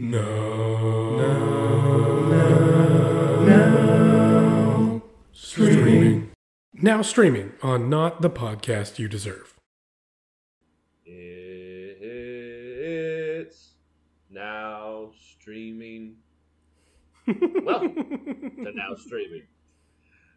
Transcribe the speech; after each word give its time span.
No. 0.00 1.14
No. 1.18 2.30
No. 2.30 3.44
No. 3.44 5.02
Streaming. 5.32 6.30
Now 6.72 7.02
streaming 7.02 7.52
on 7.62 7.90
Not 7.90 8.22
the 8.22 8.30
Podcast 8.30 8.98
You 8.98 9.08
Deserve. 9.08 9.58
It's 11.04 12.00
now 14.30 15.10
streaming. 15.20 16.16
Welcome 17.26 17.94
to 18.64 18.72
Now 18.74 18.94
Streaming. 18.96 19.42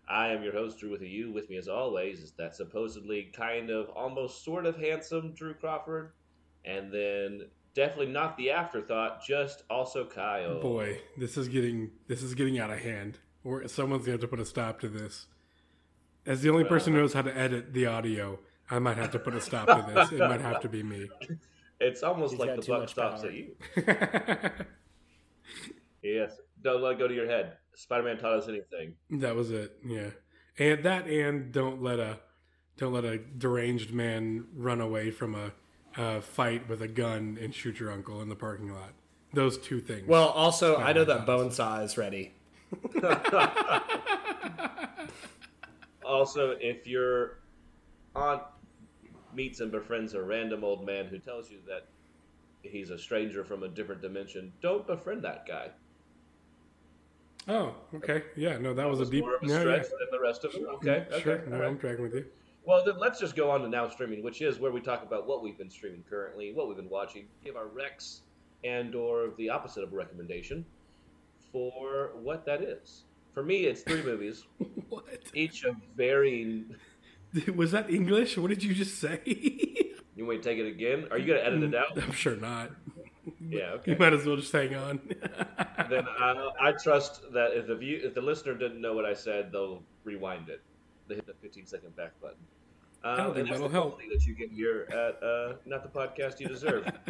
I 0.09 0.27
am 0.27 0.43
your 0.43 0.51
host, 0.51 0.79
Drew 0.79 0.91
with 0.91 1.03
a 1.03 1.07
U. 1.07 1.31
With 1.31 1.49
me, 1.49 1.55
as 1.55 1.69
always, 1.69 2.19
is 2.19 2.33
that 2.33 2.53
supposedly 2.53 3.31
kind 3.33 3.69
of 3.69 3.87
almost 3.91 4.43
sort 4.43 4.65
of 4.65 4.75
handsome 4.75 5.31
Drew 5.31 5.53
Crawford. 5.53 6.11
And 6.65 6.91
then 6.91 7.43
definitely 7.75 8.13
not 8.13 8.37
the 8.37 8.51
afterthought, 8.51 9.23
just 9.25 9.63
also 9.69 10.05
Kyle. 10.05 10.59
Boy, 10.61 11.01
this 11.17 11.37
is 11.37 11.47
getting 11.47 11.91
this 12.07 12.21
is 12.23 12.33
getting 12.35 12.59
out 12.59 12.71
of 12.71 12.79
hand. 12.79 13.19
Or 13.43 13.67
someone's 13.67 14.03
gonna 14.05 14.13
have 14.13 14.21
to 14.21 14.27
put 14.27 14.39
a 14.39 14.45
stop 14.45 14.79
to 14.81 14.87
this. 14.87 15.27
As 16.25 16.41
the 16.41 16.49
only 16.49 16.63
person 16.63 16.93
who 16.93 16.99
knows 17.01 17.13
how 17.13 17.21
to 17.23 17.37
edit 17.37 17.73
the 17.73 17.85
audio, 17.85 18.39
I 18.71 18.79
might 18.79 18.97
have 18.97 19.11
to 19.11 19.19
put 19.19 19.35
a 19.35 19.41
stop 19.41 19.67
to 19.67 19.93
this. 19.93 20.11
It 20.13 20.19
might 20.19 20.39
have 20.41 20.61
to 20.61 20.69
be 20.69 20.83
me. 20.83 21.09
It's 21.79 22.01
almost 22.01 22.31
He's 22.35 22.39
like 22.39 22.55
the 22.55 22.61
too 22.61 22.71
buck 22.71 22.87
stops 22.87 23.21
power. 23.23 23.29
at 23.29 23.35
you. 23.35 23.55
Yes. 26.01 26.31
Don't 26.61 26.81
let 26.81 26.93
it 26.93 26.99
go 26.99 27.07
to 27.07 27.13
your 27.13 27.27
head. 27.27 27.53
Spider 27.75 28.03
Man 28.03 28.17
taught 28.17 28.37
us 28.37 28.47
anything. 28.47 28.93
that 29.09 29.35
was 29.35 29.51
it. 29.51 29.75
Yeah, 29.85 30.11
and 30.57 30.83
that 30.83 31.07
and 31.07 31.51
don't 31.51 31.81
let 31.81 31.99
a 31.99 32.19
don't 32.77 32.93
let 32.93 33.03
a 33.05 33.17
deranged 33.17 33.91
man 33.91 34.45
run 34.55 34.79
away 34.79 35.11
from 35.11 35.35
a, 35.35 35.51
a 35.97 36.21
fight 36.21 36.67
with 36.69 36.81
a 36.81 36.87
gun 36.87 37.37
and 37.41 37.53
shoot 37.53 37.79
your 37.79 37.91
uncle 37.91 38.21
in 38.21 38.29
the 38.29 38.35
parking 38.35 38.73
lot. 38.73 38.93
Those 39.33 39.57
two 39.57 39.79
things. 39.79 40.07
Well, 40.07 40.27
also, 40.29 40.77
I 40.77 40.93
know 40.93 41.05
that 41.05 41.25
bone 41.25 41.51
saw 41.51 41.79
is 41.81 41.97
ready. 41.97 42.33
Also, 46.05 46.55
if 46.59 46.85
your 46.85 47.39
aunt 48.15 48.41
meets 49.33 49.61
and 49.61 49.71
befriends 49.71 50.13
a 50.13 50.21
random 50.21 50.63
old 50.63 50.85
man 50.85 51.07
who 51.07 51.17
tells 51.17 51.49
you 51.49 51.57
that 51.67 51.87
he's 52.61 52.89
a 52.89 52.97
stranger 52.99 53.43
from 53.43 53.63
a 53.63 53.67
different 53.67 54.01
dimension, 54.01 54.51
don't 54.61 54.85
befriend 54.85 55.23
that 55.23 55.47
guy. 55.47 55.69
oh, 57.47 57.73
okay. 57.95 58.23
Yeah, 58.35 58.57
no, 58.57 58.73
that 58.73 58.87
was 58.87 58.99
a 58.99 59.05
deep. 59.05 59.23
more 59.23 59.35
of 59.35 59.43
a 59.43 59.47
no, 59.47 59.59
stretch 59.59 59.83
yeah. 59.83 59.89
than 59.99 60.07
the 60.11 60.19
rest 60.19 60.43
of 60.45 60.53
them. 60.53 60.65
Okay, 60.75 61.05
mm, 61.09 61.13
okay, 61.13 61.23
Sure, 61.23 61.43
all 61.45 61.49
no, 61.49 61.59
right. 61.59 61.67
I'm 61.67 61.79
tracking 61.79 62.03
with 62.03 62.13
you. 62.13 62.25
Well, 62.65 62.83
then 62.85 62.97
let's 62.97 63.19
just 63.19 63.35
go 63.35 63.51
on 63.51 63.61
to 63.61 63.67
now 63.67 63.89
streaming, 63.89 64.23
which 64.23 64.41
is 64.41 64.59
where 64.59 64.71
we 64.71 64.79
talk 64.79 65.03
about 65.03 65.27
what 65.27 65.43
we've 65.43 65.57
been 65.57 65.69
streaming 65.69 66.03
currently, 66.09 66.53
what 66.53 66.67
we've 66.67 66.77
been 66.77 66.89
watching, 66.89 67.25
give 67.43 67.57
our 67.57 67.65
recs 67.65 68.21
and 68.63 68.95
or 68.95 69.31
the 69.37 69.49
opposite 69.49 69.83
of 69.83 69.91
a 69.91 69.95
recommendation 69.95 70.65
for 71.51 72.11
what 72.21 72.45
that 72.45 72.61
is. 72.61 73.03
For 73.33 73.43
me, 73.43 73.65
it's 73.65 73.81
three 73.81 74.01
movies, 74.05 74.45
What 74.89 75.05
each 75.33 75.63
of 75.63 75.75
varying. 75.97 76.75
was 77.55 77.71
that 77.71 77.89
English? 77.89 78.37
What 78.37 78.49
did 78.49 78.63
you 78.63 78.73
just 78.73 78.99
say? 78.99 79.21
You 80.15 80.27
want 80.27 80.37
me 80.37 80.43
to 80.43 80.49
take 80.49 80.59
it 80.59 80.67
again? 80.67 81.07
Are 81.09 81.17
you 81.17 81.25
going 81.25 81.39
to 81.39 81.45
edit 81.45 81.63
it 81.63 81.71
mm, 81.71 81.75
out? 81.75 81.97
I'm 81.97 82.11
sure 82.11 82.35
not. 82.35 82.69
Yeah, 83.41 83.71
okay. 83.77 83.93
You 83.93 83.97
might 83.97 84.13
as 84.13 84.23
well 84.23 84.35
just 84.35 84.51
hang 84.51 84.75
on. 84.75 85.01
then 85.89 86.05
I, 86.07 86.49
I 86.61 86.71
trust 86.73 87.23
that 87.33 87.53
if 87.53 87.65
the 87.65 87.75
view, 87.75 87.99
if 88.03 88.13
the 88.13 88.21
listener 88.21 88.53
didn't 88.53 88.79
know 88.79 88.93
what 88.93 89.05
I 89.05 89.15
said, 89.15 89.51
they'll 89.51 89.81
rewind 90.03 90.49
it. 90.49 90.61
They 91.13 91.17
hit 91.17 91.27
the 91.27 91.33
15 91.33 91.67
second 91.67 91.95
back 91.95 92.19
button. 92.19 92.37
Um, 93.03 93.11
I 93.11 93.17
don't 93.17 93.35
think 93.35 93.37
and 93.37 93.49
that's 93.49 93.61
the 93.61 93.69
help. 93.69 93.97
quality 93.99 94.09
that 94.15 94.25
you 94.25 94.33
get 94.33 94.51
here 94.51 94.87
at 94.89 95.21
uh, 95.23 95.53
not 95.63 95.83
the 95.83 95.89
podcast 95.89 96.39
you 96.39 96.47
deserve. 96.47 96.91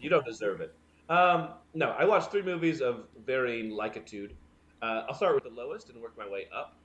You 0.00 0.08
don't 0.08 0.24
deserve 0.24 0.60
it. 0.60 0.72
Um, 1.08 1.48
no, 1.74 1.90
I 1.98 2.04
watched 2.04 2.30
three 2.30 2.42
movies 2.42 2.80
of 2.80 3.06
varying 3.26 3.70
likitude. 3.70 4.36
Uh, 4.80 5.02
I'll 5.08 5.14
start 5.14 5.34
with 5.34 5.42
the 5.42 5.50
lowest 5.50 5.90
and 5.90 6.00
work 6.00 6.16
my 6.16 6.28
way 6.28 6.46
up. 6.54 6.76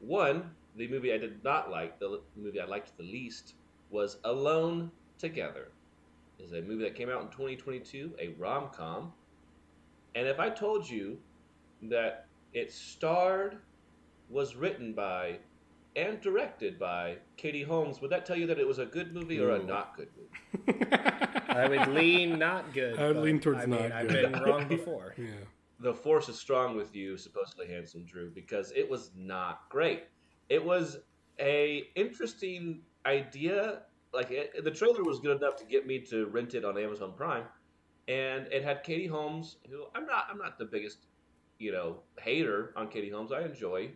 One, 0.00 0.48
the 0.76 0.88
movie 0.88 1.12
I 1.12 1.18
did 1.18 1.44
not 1.44 1.70
like, 1.70 1.98
the 1.98 2.22
movie 2.34 2.60
I 2.60 2.64
liked 2.64 2.96
the 2.96 3.02
least, 3.02 3.56
was 3.90 4.16
Alone 4.24 4.90
Together. 5.18 5.68
It's 6.38 6.52
a 6.52 6.62
movie 6.62 6.84
that 6.84 6.94
came 6.94 7.10
out 7.10 7.20
in 7.20 7.28
2022, 7.28 8.14
a 8.18 8.28
rom 8.38 8.70
com. 8.72 9.12
And 10.14 10.26
if 10.26 10.40
I 10.40 10.48
told 10.48 10.88
you 10.88 11.18
that 11.82 12.24
it 12.54 12.72
starred, 12.72 13.58
was 14.32 14.56
written 14.56 14.94
by, 14.94 15.36
and 15.96 16.20
directed 16.20 16.78
by 16.78 17.16
Katie 17.36 17.62
Holmes, 17.62 18.00
would 18.00 18.10
that 18.10 18.24
tell 18.24 18.36
you 18.36 18.46
that 18.46 18.58
it 18.58 18.66
was 18.66 18.78
a 18.78 18.86
good 18.86 19.12
movie 19.12 19.38
or 19.38 19.50
a 19.50 19.62
not 19.62 19.96
good 19.96 20.08
movie? 20.16 20.86
I 21.48 21.68
would 21.68 21.88
lean 21.88 22.38
not 22.38 22.72
good. 22.72 22.98
I 22.98 23.08
would 23.08 23.18
lean 23.18 23.40
towards 23.40 23.60
I 23.60 23.66
mean, 23.66 23.82
not 23.82 23.92
I've 23.92 24.08
been 24.08 24.32
wrong 24.42 24.68
before. 24.68 25.14
yeah. 25.18 25.26
the 25.80 25.92
force 25.92 26.28
is 26.28 26.38
strong 26.38 26.76
with 26.76 26.96
you, 26.96 27.16
supposedly 27.16 27.66
handsome 27.66 28.04
Drew, 28.04 28.30
because 28.30 28.72
it 28.74 28.88
was 28.88 29.10
not 29.16 29.68
great. 29.68 30.04
It 30.48 30.64
was 30.64 30.98
a 31.38 31.88
interesting 31.94 32.80
idea. 33.04 33.82
Like 34.14 34.30
it, 34.30 34.64
the 34.64 34.70
trailer 34.70 35.02
was 35.04 35.20
good 35.20 35.36
enough 35.38 35.56
to 35.56 35.64
get 35.64 35.86
me 35.86 35.98
to 36.10 36.26
rent 36.26 36.54
it 36.54 36.64
on 36.64 36.78
Amazon 36.78 37.12
Prime, 37.16 37.44
and 38.08 38.46
it 38.50 38.64
had 38.64 38.82
Katie 38.82 39.06
Holmes, 39.06 39.56
who 39.70 39.84
I'm 39.94 40.06
not. 40.06 40.26
I'm 40.30 40.38
not 40.38 40.58
the 40.58 40.64
biggest, 40.66 41.06
you 41.58 41.72
know, 41.72 42.00
hater 42.18 42.72
on 42.76 42.88
Katie 42.88 43.10
Holmes. 43.10 43.32
I 43.32 43.42
enjoy 43.42 43.90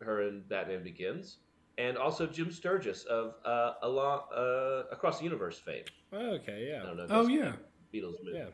her 0.00 0.22
in 0.22 0.42
Batman 0.48 0.82
Begins, 0.82 1.38
and 1.78 1.96
also 1.96 2.26
Jim 2.26 2.50
Sturgess 2.50 3.04
of 3.04 3.34
uh, 3.44 3.74
along 3.82 4.22
uh, 4.34 4.84
Across 4.92 5.18
the 5.18 5.24
Universe 5.24 5.58
fame. 5.58 5.84
Okay, 6.12 6.70
I 6.72 6.76
yeah, 6.76 6.82
don't 6.82 6.96
know. 6.96 7.06
Oh 7.10 7.26
yeah. 7.26 7.52
Beatles 7.92 8.16
movie. 8.24 8.38
yeah. 8.38 8.46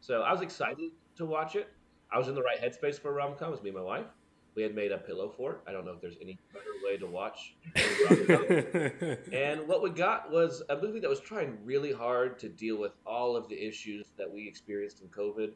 So 0.00 0.22
I 0.22 0.32
was 0.32 0.42
excited 0.42 0.90
to 1.16 1.26
watch 1.26 1.54
it. 1.56 1.68
I 2.12 2.18
was 2.18 2.28
in 2.28 2.34
the 2.34 2.42
right 2.42 2.60
headspace 2.60 3.00
for 3.00 3.10
a 3.10 3.12
rom 3.12 3.34
com. 3.36 3.48
It 3.48 3.52
was 3.52 3.62
me 3.62 3.70
and 3.70 3.78
my 3.78 3.84
wife. 3.84 4.06
We 4.54 4.62
had 4.62 4.74
made 4.74 4.92
a 4.92 4.98
pillow 4.98 5.32
for 5.34 5.52
it. 5.52 5.58
I 5.66 5.72
don't 5.72 5.86
know 5.86 5.92
if 5.92 6.00
there's 6.02 6.18
any 6.20 6.38
better 6.52 6.66
way 6.84 6.98
to 6.98 7.06
watch 7.06 7.54
and 9.32 9.66
what 9.66 9.82
we 9.82 9.88
got 9.88 10.30
was 10.30 10.62
a 10.68 10.76
movie 10.76 11.00
that 11.00 11.08
was 11.08 11.20
trying 11.20 11.56
really 11.64 11.92
hard 11.92 12.38
to 12.40 12.50
deal 12.50 12.76
with 12.76 12.92
all 13.06 13.34
of 13.34 13.48
the 13.48 13.56
issues 13.66 14.08
that 14.18 14.30
we 14.30 14.46
experienced 14.46 15.00
in 15.00 15.08
COVID. 15.08 15.52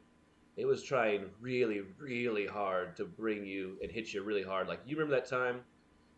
It 0.57 0.65
was 0.65 0.83
trying 0.83 1.29
really, 1.39 1.81
really 1.99 2.47
hard 2.47 2.97
to 2.97 3.05
bring 3.05 3.45
you 3.45 3.77
and 3.81 3.91
hit 3.91 4.13
you 4.13 4.23
really 4.23 4.43
hard. 4.43 4.67
Like 4.67 4.81
you 4.85 4.97
remember 4.97 5.15
that 5.15 5.29
time 5.29 5.61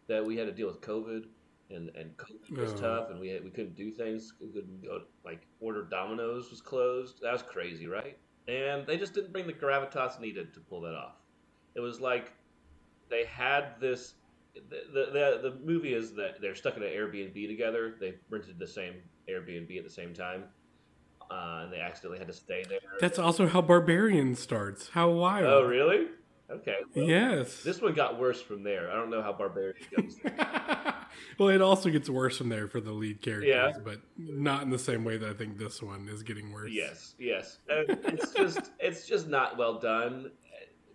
that 0.08 0.26
we 0.26 0.38
had 0.38 0.48
to 0.48 0.54
deal 0.54 0.68
with 0.68 0.82
COVID, 0.82 1.26
and 1.70 1.90
and 1.96 2.16
COVID 2.18 2.58
was 2.58 2.80
tough, 2.80 3.10
and 3.12 3.20
we 3.20 3.28
had, 3.28 3.44
we 3.44 3.52
couldn't 3.52 3.76
do 3.76 3.92
things. 3.92 4.34
We 4.42 4.48
couldn't 4.48 4.84
go 4.84 5.02
like 5.26 5.46
order 5.60 5.84
Domino's 5.84 6.50
was 6.50 6.62
closed. 6.62 7.22
That 7.22 7.34
was 7.34 7.44
crazy, 7.44 7.88
right? 7.88 8.18
And 8.48 8.88
they 8.88 8.98
just 8.98 9.14
didn't 9.14 9.32
bring 9.32 9.46
the 9.46 9.54
gravitas 9.54 10.20
needed 10.20 10.54
to 10.54 10.60
pull 10.62 10.82
that 10.82 10.96
off. 10.96 11.18
It 11.76 11.82
was 11.82 12.00
like 12.00 12.34
they 13.10 13.26
had 13.26 13.80
this. 13.80 14.16
The, 14.56 14.82
the, 14.92 15.12
the, 15.12 15.50
the 15.52 15.60
movie 15.64 15.94
is 15.94 16.14
that 16.16 16.42
they're 16.42 16.56
stuck 16.56 16.76
in 16.76 16.84
an 16.84 16.90
Airbnb 16.90 17.48
together. 17.48 17.96
They 18.00 18.16
rented 18.30 18.58
the 18.58 18.68
same 18.68 18.96
Airbnb 19.30 19.78
at 19.78 19.84
the 19.84 19.90
same 19.90 20.14
time, 20.14 20.46
uh, 21.32 21.62
and 21.64 21.74
they 21.74 21.80
accidentally 21.80 22.20
had 22.20 22.28
to 22.28 22.34
stay 22.34 22.64
there. 22.68 22.80
That's 23.00 23.20
also 23.20 23.48
how 23.48 23.62
Barbarian 23.62 24.36
starts. 24.36 24.90
How 24.90 25.10
wild. 25.10 25.46
oh, 25.46 25.64
really? 25.64 26.08
Okay. 26.52 26.78
well, 26.96 27.06
Yes. 27.06 27.62
This 27.64 27.80
one 27.82 27.94
got 27.94 28.20
worse 28.20 28.42
from 28.42 28.64
there. 28.64 28.90
I 28.92 28.96
don't 28.96 29.12
know 29.12 29.22
how 29.22 29.32
Barbarian 29.34 29.76
goes. 29.96 30.18
well, 31.38 31.50
it 31.50 31.62
also 31.62 31.90
gets 31.92 32.10
worse 32.10 32.38
from 32.38 32.50
there 32.50 32.68
for 32.68 32.82
the 32.82 32.92
lead 32.92 33.22
characters, 33.22 33.50
Yeah. 33.50 33.72
but 33.84 34.02
not 34.18 34.64
in 34.64 34.70
the 34.72 34.80
same 34.80 35.04
way 35.04 35.18
that 35.18 35.30
I 35.30 35.34
think 35.34 35.58
this 35.60 35.82
one 35.82 36.08
is 36.10 36.24
getting 36.24 36.52
worse. 36.52 36.72
yes, 36.72 37.14
yes. 37.20 37.60
And 37.70 37.90
it's 38.06 38.34
just 38.34 38.72
it's 38.80 39.06
just 39.06 39.28
not 39.28 39.58
well 39.58 39.80
done. 39.80 40.32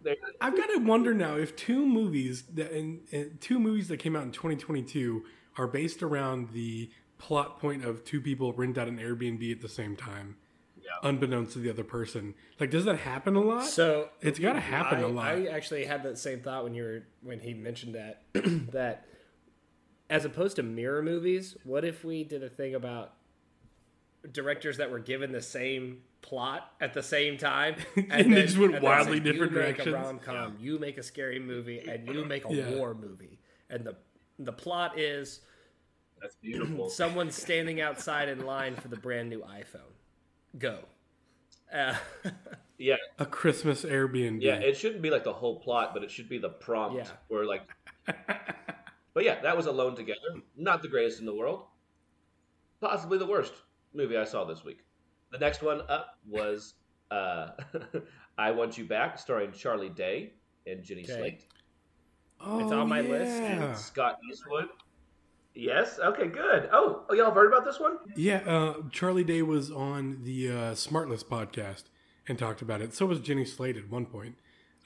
They're- 0.03 0.17
I've 0.41 0.57
got 0.57 0.67
to 0.67 0.79
wonder 0.79 1.15
now 1.15 1.37
if 1.37 1.55
two 1.57 1.87
movies 1.87 2.43
that 2.55 2.73
and, 2.73 3.01
and 3.13 3.41
two 3.41 3.59
movies 3.61 3.89
that 3.89 3.99
came 3.99 4.17
out 4.17 4.25
in 4.25 4.33
2022 4.33 5.25
are 5.57 5.67
based 5.69 6.03
around 6.03 6.51
the 6.51 6.91
plot 7.19 7.59
point 7.61 7.85
of 7.85 8.05
two 8.05 8.21
people 8.21 8.53
rent 8.53 8.77
out 8.79 8.89
an 8.89 8.99
Airbnb 8.99 9.51
at 9.53 9.61
the 9.61 9.69
same 9.69 9.97
time, 9.97 10.37
Yeah. 10.83 10.91
unbeknownst 11.09 11.53
to 11.55 11.59
the 11.59 11.71
other 11.71 11.85
person. 11.85 12.35
Like, 12.61 12.71
does 12.71 12.85
that 12.85 12.99
happen 12.99 13.37
a 13.37 13.41
lot? 13.41 13.65
So 13.65 14.11
it's 14.21 14.39
got 14.39 14.55
to 14.55 14.61
happen 14.61 14.99
I, 14.99 15.03
a 15.03 15.09
lot. 15.09 15.27
I 15.27 15.47
actually 15.47 15.85
had 15.85 16.03
that 16.05 16.19
same 16.19 16.41
thought 16.41 16.65
when 16.65 16.75
you 16.75 16.83
were 16.83 17.03
when 17.23 17.41
he 17.41 17.55
mentioned 17.55 17.95
that 17.95 18.23
that 18.73 19.07
as 20.11 20.25
opposed 20.25 20.57
to 20.57 20.63
mirror 20.63 21.03
movies, 21.03 21.57
what 21.65 21.85
if 21.85 22.05
we 22.05 22.25
did 22.25 22.43
a 22.43 22.49
thing 22.51 22.75
about 22.75 23.15
directors 24.33 24.79
that 24.79 24.91
were 24.91 24.99
given 24.99 25.33
the 25.33 25.43
same 25.43 25.99
plot 26.23 26.71
at 26.81 26.95
the 26.95 27.03
same 27.03 27.37
time 27.37 27.75
And 28.11 28.33
they 28.35 28.43
just 28.43 28.57
went 28.57 28.73
then 28.73 28.83
wildly 28.83 29.19
said, 29.19 29.25
different 29.25 29.53
you 29.53 29.59
make 29.59 29.87
a 29.87 29.93
rom 29.93 30.19
com, 30.19 30.57
you 30.59 30.79
make 30.79 30.97
a 30.99 31.03
scary 31.03 31.39
movie, 31.39 31.81
and 31.81 32.09
you 32.09 32.25
make 32.25 32.45
a 32.49 32.55
Yeah. 32.55 32.71
war 32.71 32.95
movie, 32.95 33.39
and 33.69 33.85
the 33.85 33.97
the 34.39 34.53
plot 34.53 34.99
is 34.99 35.41
That's 36.25 36.37
beautiful. 36.37 36.89
someone 37.03 37.31
standing 37.31 37.83
outside 37.83 38.31
in 38.31 38.47
line 38.47 38.77
for 38.77 38.89
the 38.89 38.97
brand 38.97 39.29
new 39.29 39.41
iPhone. 39.43 39.93
Go. 40.59 40.79
Uh, 41.71 41.95
yeah, 42.79 42.97
a 43.19 43.27
Christmas 43.27 43.85
Airbnb. 43.85 44.39
yeah. 44.41 44.55
It 44.55 44.75
shouldn't 44.79 45.03
be 45.03 45.11
like 45.11 45.23
the 45.25 45.33
whole 45.35 45.61
plot, 45.61 45.93
but 45.93 46.03
it 46.03 46.11
should 46.11 46.31
be 46.31 46.39
the 46.39 46.49
prompt 46.49 46.97
Yeah. 46.97 47.07
where 47.29 47.45
like. 47.45 47.63
But 49.13 49.25
yeah, 49.25 49.41
that 49.43 49.55
was 49.55 49.67
Alone 49.67 49.95
Together. 49.97 50.19
Not 50.57 50.81
the 50.81 50.89
greatest 50.89 51.21
in 51.21 51.27
the 51.27 51.35
world. 51.35 51.65
Possibly 52.81 53.19
the 53.19 53.27
worst 53.27 53.53
movie 53.93 54.17
I 54.17 54.25
saw 54.25 54.45
this 54.45 54.65
week. 54.65 54.79
The 55.31 55.39
next 55.39 55.63
one 55.63 55.83
up 55.91 56.19
was 56.27 56.75
uh, 57.11 57.51
I 58.39 58.51
Want 58.51 58.79
You 58.79 58.87
Back, 58.87 59.19
starring 59.19 59.53
Charlie 59.53 59.91
Day 59.91 60.33
and 60.67 60.83
Jenny 60.83 61.03
Okay. 61.05 61.13
Slate. 61.19 61.47
Oh, 62.41 62.61
it's 62.61 62.73
on 62.73 62.89
my 62.89 63.03
list. 63.03 63.41
And 63.43 63.77
Scott 63.77 64.19
Eastwood. 64.31 64.69
Yes. 65.55 65.99
Okay. 65.99 66.27
Good. 66.27 66.69
Oh, 66.73 67.05
oh, 67.09 67.15
y'all 67.15 67.27
have 67.27 67.35
heard 67.35 67.53
about 67.53 67.65
this 67.65 67.79
one? 67.79 67.99
Yeah, 68.17 68.39
uh, 68.47 68.75
Charlie 68.91 69.25
Day 69.25 69.43
was 69.43 69.71
on 69.71 70.21
the 70.25 70.51
uh, 70.51 70.55
Smartless 70.75 71.25
podcast 71.25 71.85
and 72.29 72.39
talked 72.39 72.61
about 72.63 72.81
it. 72.81 72.95
So 72.95 73.07
was 73.07 73.21
Jenny 73.21 73.45
Slate 73.45 73.77
at 73.77 73.89
one 73.89 74.07
point. 74.07 74.35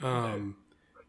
Um, 0.03 0.57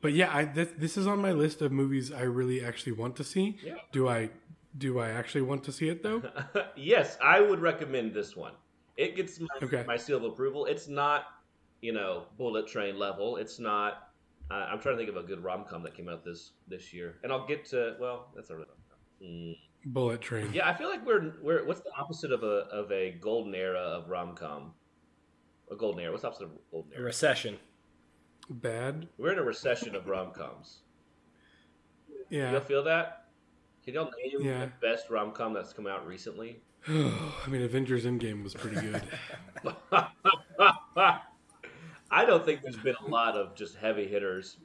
But 0.02 0.14
yeah, 0.14 0.30
I, 0.34 0.46
th- 0.46 0.76
this 0.78 0.96
is 0.98 1.08
on 1.08 1.20
my 1.22 1.34
list 1.34 1.62
of 1.62 1.72
movies 1.74 2.10
I 2.12 2.22
really 2.22 2.64
actually 2.64 2.94
want 2.94 3.18
to 3.18 3.24
see. 3.24 3.58
Yeah. 3.64 3.74
Do 3.92 4.08
I? 4.08 4.30
Do 4.78 5.00
I 5.00 5.10
actually 5.10 5.42
want 5.42 5.64
to 5.66 5.72
see 5.74 5.90
it 5.90 6.04
though? 6.04 6.22
yes, 6.78 7.18
I 7.22 7.42
would 7.42 7.60
recommend 7.60 8.14
this 8.14 8.36
one. 8.36 8.54
It 8.98 9.16
gets 9.16 9.40
my, 9.40 9.48
Okay. 9.64 9.84
my 9.88 9.98
seal 9.98 10.18
of 10.18 10.24
approval. 10.24 10.66
It's 10.68 10.88
not, 10.88 11.26
you 11.82 11.92
know, 11.92 12.26
Bullet 12.38 12.68
Train 12.68 12.98
level. 12.98 13.36
It's 13.38 13.60
not. 13.60 14.10
Uh, 14.52 14.68
I'm 14.72 14.80
trying 14.80 14.96
to 14.96 15.00
think 15.04 15.10
of 15.10 15.18
a 15.22 15.28
good 15.28 15.44
rom 15.44 15.66
com 15.70 15.84
that 15.84 15.96
came 15.96 16.08
out 16.08 16.24
this 16.24 16.52
this 16.68 16.94
year, 16.94 17.16
and 17.24 17.32
I'll 17.32 17.46
get 17.48 17.66
to. 17.72 17.96
Well, 18.00 18.28
that's 18.36 18.52
a. 18.52 18.64
Mm. 19.24 19.58
Bullet 19.86 20.22
Train. 20.22 20.52
Yeah, 20.54 20.70
I 20.70 20.74
feel 20.74 20.90
like 20.90 21.06
we're 21.06 21.34
we're. 21.42 21.66
What's 21.66 21.82
the 21.82 21.92
opposite 21.98 22.32
of 22.32 22.44
a 22.44 22.68
of 22.72 22.92
a 22.92 23.12
golden 23.12 23.56
era 23.56 23.80
of 23.80 24.10
rom 24.10 24.36
com? 24.36 24.74
A 25.72 25.76
golden 25.76 26.02
era. 26.02 26.12
What's 26.12 26.24
the 26.24 26.28
opposite 26.30 26.46
of 26.46 26.52
golden 26.72 26.92
A 26.94 26.96
era? 26.96 27.06
recession. 27.06 27.58
Bad. 28.50 29.08
We're 29.18 29.32
in 29.34 29.40
a 29.40 29.44
recession 29.44 29.96
of 29.96 30.08
rom 30.08 30.32
coms. 30.32 30.80
Yeah. 32.30 32.52
Y'all 32.52 32.60
feel 32.62 32.84
that? 32.84 33.26
Can 33.86 33.94
y'all 33.94 34.12
name 34.24 34.42
Yeah. 34.42 34.66
the 34.66 34.72
best 34.82 35.10
rom 35.10 35.32
com 35.32 35.54
that's 35.54 35.72
come 35.74 35.88
out 35.88 36.06
recently? 36.08 36.60
I 36.88 37.48
mean, 37.48 37.62
Avengers 37.62 38.06
Endgame 38.06 38.44
was 38.44 38.54
pretty 38.54 38.82
good. 38.82 39.02
I 42.12 42.26
don't 42.26 42.44
think 42.44 42.62
there's 42.64 42.76
been 42.78 42.96
a 43.06 43.08
lot 43.08 43.36
of 43.36 43.56
just 43.56 43.76
heavy 43.76 44.08
hitters. 44.08 44.58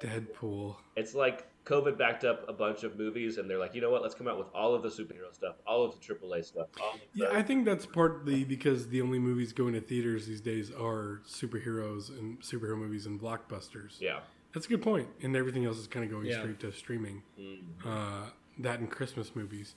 Deadpool. 0.00 0.76
It's 0.96 1.14
like 1.14 1.46
COVID 1.66 1.98
backed 1.98 2.24
up 2.24 2.48
a 2.48 2.52
bunch 2.52 2.82
of 2.84 2.98
movies, 2.98 3.38
and 3.38 3.48
they're 3.48 3.58
like, 3.58 3.74
you 3.74 3.80
know 3.80 3.90
what? 3.90 4.02
Let's 4.02 4.14
come 4.14 4.26
out 4.28 4.38
with 4.38 4.48
all 4.54 4.74
of 4.74 4.82
the 4.82 4.88
superhero 4.88 5.32
stuff, 5.32 5.56
all 5.66 5.84
of 5.84 5.92
the 5.92 6.14
AAA 6.14 6.44
stuff. 6.44 6.68
All 6.82 6.94
of 6.94 7.00
the... 7.14 7.20
Yeah, 7.24 7.28
I 7.32 7.42
think 7.42 7.64
that's 7.64 7.86
partly 7.86 8.44
because 8.44 8.88
the 8.88 9.00
only 9.02 9.18
movies 9.18 9.52
going 9.52 9.74
to 9.74 9.80
theaters 9.80 10.26
these 10.26 10.40
days 10.40 10.70
are 10.70 11.20
superheroes 11.28 12.08
and 12.10 12.40
superhero 12.40 12.76
movies 12.78 13.06
and 13.06 13.20
blockbusters. 13.20 14.00
yeah. 14.00 14.20
That's 14.52 14.66
a 14.66 14.68
good 14.68 14.82
point. 14.82 15.06
And 15.22 15.36
everything 15.36 15.64
else 15.64 15.78
is 15.78 15.86
kind 15.86 16.04
of 16.04 16.10
going 16.10 16.26
Yeah. 16.26 16.40
straight 16.40 16.58
to 16.60 16.72
streaming. 16.72 17.22
Mm. 17.38 17.60
Uh, 17.84 18.30
that 18.58 18.80
and 18.80 18.90
Christmas 18.90 19.36
movies. 19.36 19.76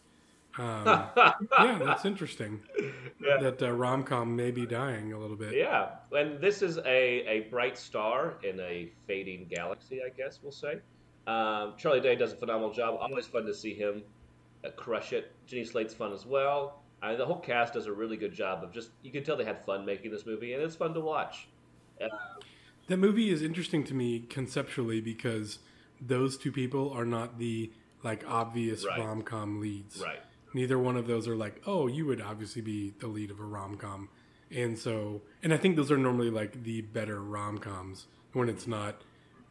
Um, 0.58 0.86
yeah, 1.60 1.80
that's 1.80 2.06
interesting. 2.06 2.62
Yeah. 3.22 3.38
That 3.40 3.62
uh, 3.64 3.72
rom 3.72 4.04
com 4.04 4.36
may 4.36 4.52
be 4.52 4.66
dying 4.66 5.14
a 5.14 5.18
little 5.18 5.38
bit. 5.38 5.54
Yeah, 5.54 5.92
and 6.12 6.42
this 6.42 6.62
is 6.62 6.78
a, 6.80 6.84
a 6.86 7.48
bright 7.50 7.78
star 7.78 8.34
in 8.44 8.60
a 8.60 8.92
fading 9.08 9.48
galaxy, 9.50 10.02
I 10.06 10.10
guess 10.10 10.40
we'll 10.44 10.52
say. 10.52 10.80
Um, 11.28 11.74
Charlie 11.78 12.02
Day 12.02 12.16
does 12.16 12.34
a 12.34 12.36
phenomenal 12.36 12.74
job. 12.74 12.98
Always 13.00 13.28
fun 13.28 13.46
to 13.46 13.54
see 13.54 13.74
him 13.74 14.04
uh, 14.66 14.70
crush 14.72 15.14
it. 15.14 15.32
Jenny 15.46 15.64
Slate's 15.64 15.94
fun 15.94 16.12
as 16.14 16.26
well. 16.26 16.82
I 17.02 17.16
the 17.16 17.26
whole 17.26 17.40
cast 17.40 17.74
does 17.74 17.86
a 17.86 17.94
really 17.94 18.18
good 18.18 18.34
job 18.34 18.64
of 18.64 18.72
just, 18.72 18.90
you 19.02 19.12
can 19.12 19.24
tell 19.24 19.36
they 19.36 19.44
had 19.46 19.66
fun 19.66 19.86
making 19.86 20.12
this 20.12 20.26
movie, 20.26 20.54
and 20.54 20.62
it's 20.64 20.76
fun 20.76 20.94
to 20.94 21.00
watch. 21.02 21.48
Uh, 22.02 22.08
That 22.88 22.98
movie 22.98 23.30
is 23.30 23.42
interesting 23.42 23.84
to 23.86 23.94
me 23.94 24.20
conceptually 24.20 25.00
because 25.02 25.60
those 26.02 26.38
two 26.38 26.52
people 26.52 26.92
are 26.92 27.06
not 27.06 27.40
the 27.40 27.72
like 28.04 28.26
obvious 28.28 28.86
Right. 28.86 29.00
rom 29.00 29.22
com 29.22 29.62
leads. 29.62 30.02
right. 30.02 30.20
Neither 30.54 30.78
one 30.78 30.98
of 30.98 31.08
those 31.08 31.28
are 31.28 31.36
like, 31.36 31.62
oh, 31.66 31.88
you 31.88 32.06
would 32.06 32.22
obviously 32.22 32.62
be 32.62 32.94
the 33.00 33.08
lead 33.08 33.32
of 33.32 33.40
a 33.40 33.44
rom 33.46 33.78
com. 33.78 34.10
And 34.52 34.78
so, 34.78 35.22
and 35.42 35.54
I 35.54 35.58
think 35.58 35.78
those 35.78 35.92
are 35.92 35.98
normally 35.98 36.30
like 36.30 36.64
the 36.64 36.82
better 36.82 37.22
rom 37.22 37.58
coms 37.58 38.08
when 38.34 38.50
it's 38.50 38.68
not 38.68 39.02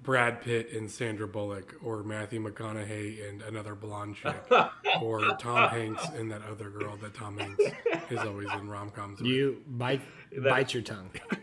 Brad 0.03 0.41
Pitt 0.41 0.73
and 0.73 0.91
Sandra 0.91 1.29
Bullock 1.29 1.77
or 1.83 2.03
Matthew 2.03 2.43
McConaughey 2.43 3.29
and 3.29 3.43
another 3.43 3.75
blonde 3.75 4.17
chick 4.17 4.43
or 5.01 5.37
Tom 5.39 5.71
Hanks 5.71 6.09
and 6.17 6.31
that 6.33 6.43
other 6.51 6.71
girl 6.71 6.97
that 6.97 7.15
Tom 7.15 7.39
Hanks 7.39 7.63
is 8.11 8.19
always 8.19 8.49
in 8.53 8.69
rom 8.69 8.91
coms. 8.91 9.21
You 9.21 9.63
bite 9.67 10.03
bite 10.43 10.75
your 10.75 10.83
tongue. 10.83 11.11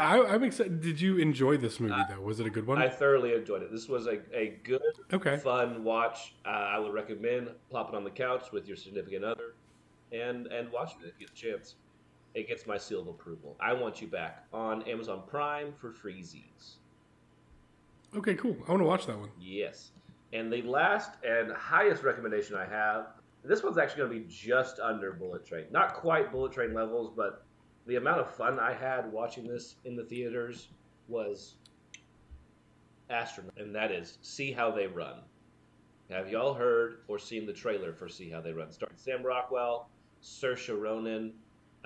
I, 0.00 0.20
I'm 0.20 0.42
excited. 0.42 0.80
Did 0.80 1.00
you 1.00 1.18
enjoy 1.18 1.58
this 1.58 1.78
movie 1.78 1.94
though? 2.08 2.20
Was 2.20 2.40
it 2.40 2.46
a 2.46 2.50
good 2.50 2.66
one? 2.66 2.78
I 2.78 2.88
thoroughly 2.88 3.34
enjoyed 3.34 3.62
it. 3.62 3.70
This 3.70 3.88
was 3.88 4.06
a, 4.06 4.18
a 4.36 4.58
good, 4.64 4.80
okay. 5.12 5.36
fun 5.36 5.84
watch. 5.84 6.34
Uh, 6.44 6.48
I 6.48 6.78
would 6.78 6.92
recommend 6.92 7.50
plop 7.70 7.90
it 7.90 7.94
on 7.94 8.02
the 8.02 8.10
couch 8.10 8.46
with 8.52 8.66
your 8.66 8.76
significant 8.76 9.24
other 9.24 9.54
and, 10.12 10.46
and 10.48 10.70
watch 10.72 10.92
it 10.92 11.06
if 11.06 11.14
you 11.20 11.26
get 11.26 11.30
a 11.30 11.34
chance. 11.34 11.76
It 12.36 12.46
gets 12.46 12.66
my 12.66 12.76
seal 12.76 13.00
of 13.00 13.08
approval. 13.08 13.56
I 13.60 13.72
Want 13.72 14.02
You 14.02 14.08
Back 14.08 14.44
on 14.52 14.82
Amazon 14.82 15.22
Prime 15.26 15.72
for 15.72 15.90
freezies. 15.90 16.74
Okay, 18.14 18.34
cool. 18.34 18.54
I 18.68 18.72
want 18.72 18.82
to 18.82 18.86
watch 18.86 19.06
that 19.06 19.18
one. 19.18 19.30
Yes. 19.40 19.92
And 20.34 20.52
the 20.52 20.60
last 20.60 21.12
and 21.26 21.50
highest 21.52 22.02
recommendation 22.02 22.54
I 22.54 22.66
have, 22.66 23.06
this 23.42 23.62
one's 23.62 23.78
actually 23.78 24.02
going 24.02 24.10
to 24.10 24.18
be 24.18 24.26
just 24.28 24.78
under 24.80 25.14
Bullet 25.14 25.46
Train. 25.46 25.64
Not 25.70 25.94
quite 25.94 26.30
Bullet 26.30 26.52
Train 26.52 26.74
levels, 26.74 27.10
but 27.16 27.46
the 27.86 27.96
amount 27.96 28.20
of 28.20 28.30
fun 28.30 28.60
I 28.60 28.74
had 28.74 29.10
watching 29.10 29.46
this 29.46 29.76
in 29.86 29.96
the 29.96 30.04
theaters 30.04 30.68
was 31.08 31.54
astronomical. 33.08 33.62
And 33.62 33.74
that 33.74 33.90
is 33.90 34.18
See 34.20 34.52
How 34.52 34.70
They 34.70 34.88
Run. 34.88 35.20
Have 36.10 36.30
y'all 36.30 36.52
heard 36.52 36.98
or 37.08 37.18
seen 37.18 37.46
the 37.46 37.52
trailer 37.54 37.94
for 37.94 38.10
See 38.10 38.28
How 38.28 38.42
They 38.42 38.52
Run? 38.52 38.70
Starring 38.72 38.96
Sam 38.98 39.22
Rockwell, 39.22 39.88
Saoirse 40.22 40.78
Ronan. 40.78 41.32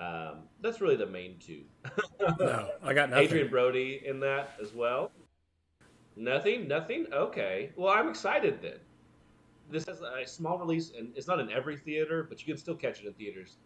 Um, 0.01 0.39
that's 0.61 0.81
really 0.81 0.95
the 0.95 1.05
main 1.05 1.37
two. 1.39 1.61
No, 2.39 2.69
I 2.83 2.93
got 2.93 3.09
nothing. 3.11 3.25
Adrien 3.25 3.49
Brody 3.49 4.01
in 4.03 4.19
that 4.21 4.53
as 4.59 4.73
well. 4.73 5.11
Nothing, 6.15 6.67
nothing. 6.67 7.05
Okay. 7.13 7.71
Well, 7.75 7.93
I'm 7.93 8.09
excited 8.09 8.61
then. 8.61 8.79
This 9.69 9.87
is 9.87 10.01
a 10.01 10.27
small 10.27 10.57
release, 10.57 10.91
and 10.97 11.13
it's 11.15 11.27
not 11.27 11.39
in 11.39 11.51
every 11.51 11.77
theater, 11.77 12.25
but 12.27 12.39
you 12.41 12.45
can 12.51 12.57
still 12.57 12.75
catch 12.75 13.01
it 13.01 13.07
in 13.07 13.13
theaters. 13.13 13.57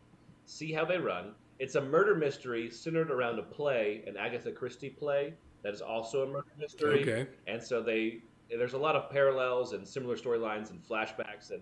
See 0.46 0.72
how 0.72 0.86
they 0.86 0.98
run. 0.98 1.32
It's 1.58 1.76
a 1.76 1.82
murder 1.82 2.16
mystery 2.16 2.70
centered 2.70 3.10
around 3.10 3.40
a 3.40 3.44
play, 3.44 4.04
an 4.06 4.18
Agatha 4.18 4.52
Christie 4.52 4.90
play 4.90 5.34
that 5.64 5.74
is 5.74 5.82
also 5.82 6.24
a 6.24 6.28
murder 6.28 6.52
mystery. 6.60 7.02
Okay. 7.02 7.28
And 7.48 7.64
so 7.64 7.82
they 7.82 8.22
there's 8.50 8.74
a 8.74 8.78
lot 8.78 8.96
of 8.96 9.10
parallels 9.10 9.74
and 9.74 9.88
similar 9.88 10.16
storylines 10.16 10.70
and 10.70 10.84
flashbacks. 10.88 11.52
And 11.52 11.62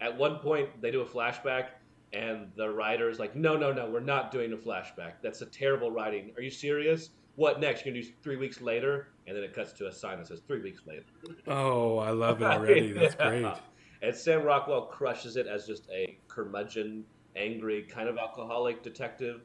at 0.00 0.16
one 0.16 0.36
point, 0.36 0.68
they 0.80 0.90
do 0.90 1.00
a 1.00 1.06
flashback, 1.06 1.70
and 2.12 2.50
the 2.56 2.68
writer 2.68 3.08
is 3.08 3.18
like, 3.18 3.36
"No, 3.36 3.56
no, 3.56 3.72
no, 3.72 3.88
we're 3.90 4.00
not 4.00 4.30
doing 4.30 4.52
a 4.52 4.56
flashback. 4.56 5.14
That's 5.22 5.42
a 5.42 5.46
terrible 5.46 5.90
writing. 5.90 6.32
Are 6.36 6.42
you 6.42 6.50
serious? 6.50 7.10
What 7.36 7.60
next? 7.60 7.84
You're 7.84 7.94
gonna 7.94 8.04
do 8.04 8.10
three 8.22 8.36
weeks 8.36 8.60
later?" 8.60 9.08
And 9.26 9.36
then 9.36 9.44
it 9.44 9.54
cuts 9.54 9.72
to 9.74 9.86
a 9.86 9.92
sign 9.92 10.18
that 10.18 10.26
says 10.26 10.40
three 10.46 10.60
weeks 10.60 10.82
later. 10.86 11.04
Oh, 11.46 11.98
I 11.98 12.10
love 12.10 12.42
it 12.42 12.44
already. 12.46 12.92
That's 12.92 13.14
Yeah. 13.18 13.28
great. 13.28 13.54
And 14.02 14.16
Sam 14.16 14.42
Rockwell 14.42 14.82
crushes 14.86 15.36
it 15.36 15.46
as 15.46 15.66
just 15.66 15.88
a 15.90 16.18
curmudgeon, 16.26 17.04
angry, 17.36 17.82
kind 17.82 18.08
of 18.08 18.16
alcoholic 18.18 18.82
detective. 18.82 19.42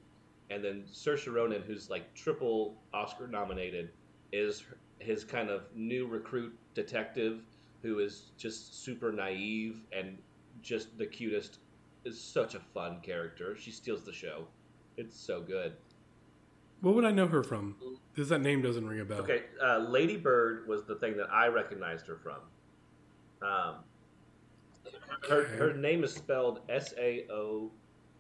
And 0.50 0.64
then 0.64 0.84
Saoirse 0.92 1.32
Ronan, 1.32 1.62
who's 1.64 1.90
like 1.90 2.14
triple 2.16 2.76
Oscar 2.94 3.28
nominated, 3.28 3.92
is 4.32 4.64
his 5.00 5.24
kind 5.24 5.50
of 5.50 5.64
new 5.76 6.08
recruit 6.08 6.58
detective 6.74 7.42
who 7.82 8.00
is 8.00 8.32
just 8.38 8.84
super 8.84 9.12
naive 9.12 9.82
and 9.92 10.18
just 10.62 10.98
the 10.98 11.06
cutest. 11.06 11.60
Is 12.06 12.22
such 12.22 12.54
a 12.54 12.60
fun 12.60 13.00
character. 13.02 13.58
She 13.58 13.72
steals 13.72 14.04
the 14.04 14.14
show. 14.14 14.46
It's 14.98 15.20
so 15.20 15.42
good. 15.42 15.74
What 16.82 16.94
would 16.96 17.06
I 17.06 17.12
know 17.12 17.28
her 17.28 17.42
from? 17.42 17.76
Because 18.14 18.30
that 18.30 18.42
name 18.42 18.62
doesn't 18.62 18.86
ring 18.88 19.00
a 19.00 19.06
bell. 19.06 19.20
Okay, 19.22 19.44
uh, 19.64 19.80
Lady 19.80 20.16
Bird 20.18 20.68
was 20.68 20.84
the 20.86 20.96
thing 20.96 21.18
that 21.18 21.32
I 21.32 21.48
recognized 21.48 22.06
her 22.08 22.18
from. 22.18 22.38
Um, 23.42 23.76
her, 25.28 25.42
Okay. 25.48 25.56
her 25.58 25.74
name 25.74 26.04
is 26.04 26.14
spelled 26.14 26.60
S 26.70 26.94
A 27.00 27.26
O 27.32 27.72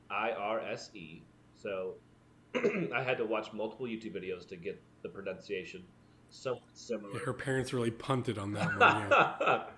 I 0.09 0.31
R 0.31 0.59
S 0.61 0.89
E, 0.95 1.21
so 1.53 1.93
I 2.55 3.03
had 3.03 3.17
to 3.19 3.25
watch 3.25 3.53
multiple 3.53 3.85
YouTube 3.85 4.15
videos 4.15 4.47
to 4.49 4.55
get 4.55 4.81
the 5.03 5.09
pronunciation 5.09 5.83
somewhat 6.31 6.63
Yeah, 6.69 6.71
similar. 6.73 7.19
her 7.19 7.33
parents 7.33 7.71
really 7.71 7.91
punted 7.91 8.39
on 8.39 8.51
that 8.53 8.67
one. 8.79 9.09
Yeah. 9.11 9.63